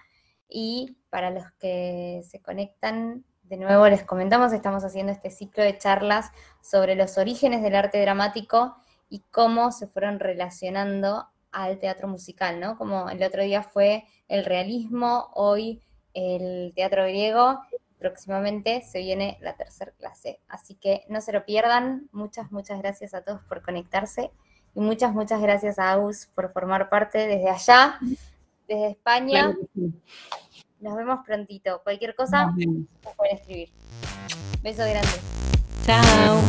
Y 0.48 0.98
para 1.10 1.32
los 1.32 1.52
que 1.60 2.22
se 2.24 2.40
conectan, 2.40 3.26
de 3.42 3.58
nuevo 3.58 3.88
les 3.88 4.04
comentamos, 4.04 4.54
estamos 4.54 4.84
haciendo 4.84 5.12
este 5.12 5.32
ciclo 5.32 5.64
de 5.64 5.80
charlas 5.80 6.32
sobre 6.62 6.96
los 6.96 7.18
orígenes 7.18 7.64
del 7.64 7.76
arte 7.76 8.00
dramático 8.02 8.76
y 9.10 9.22
cómo 9.32 9.72
se 9.72 9.88
fueron 9.88 10.20
relacionando 10.20 11.28
al 11.52 11.80
teatro 11.80 12.08
musical, 12.08 12.60
¿no? 12.60 12.78
Como 12.78 13.10
el 13.10 13.24
otro 13.24 13.42
día 13.42 13.64
fue 13.64 14.06
el 14.28 14.46
realismo, 14.46 15.32
hoy 15.34 15.82
el 16.14 16.72
teatro 16.76 17.04
griego, 17.04 17.60
próximamente 18.04 18.82
se 18.82 19.00
viene 19.00 19.38
la 19.40 19.56
tercera 19.56 19.94
clase. 19.98 20.42
Así 20.50 20.76
que 20.76 21.06
no 21.08 21.22
se 21.22 21.32
lo 21.32 21.46
pierdan. 21.46 22.10
Muchas, 22.12 22.52
muchas 22.52 22.80
gracias 22.80 23.14
a 23.14 23.22
todos 23.22 23.42
por 23.44 23.62
conectarse 23.62 24.30
y 24.76 24.82
muchas, 24.82 25.14
muchas 25.14 25.42
gracias 25.42 25.80
a 25.80 25.94
Agus 25.94 26.28
por 26.36 26.52
formar 26.52 26.90
parte 26.90 27.20
desde 27.20 27.50
allá, 27.50 27.98
desde 28.68 28.90
España. 28.90 29.56
nos 30.82 30.98
vemos 30.98 31.26
prontito. 31.26 31.82
Cualquier 31.82 32.14
cosa, 32.14 32.48
nos 32.48 33.16
pueden 33.16 33.38
escribir. 33.38 33.70
Beso 34.62 34.84
grande. 34.84 35.08
Chao. 35.86 36.42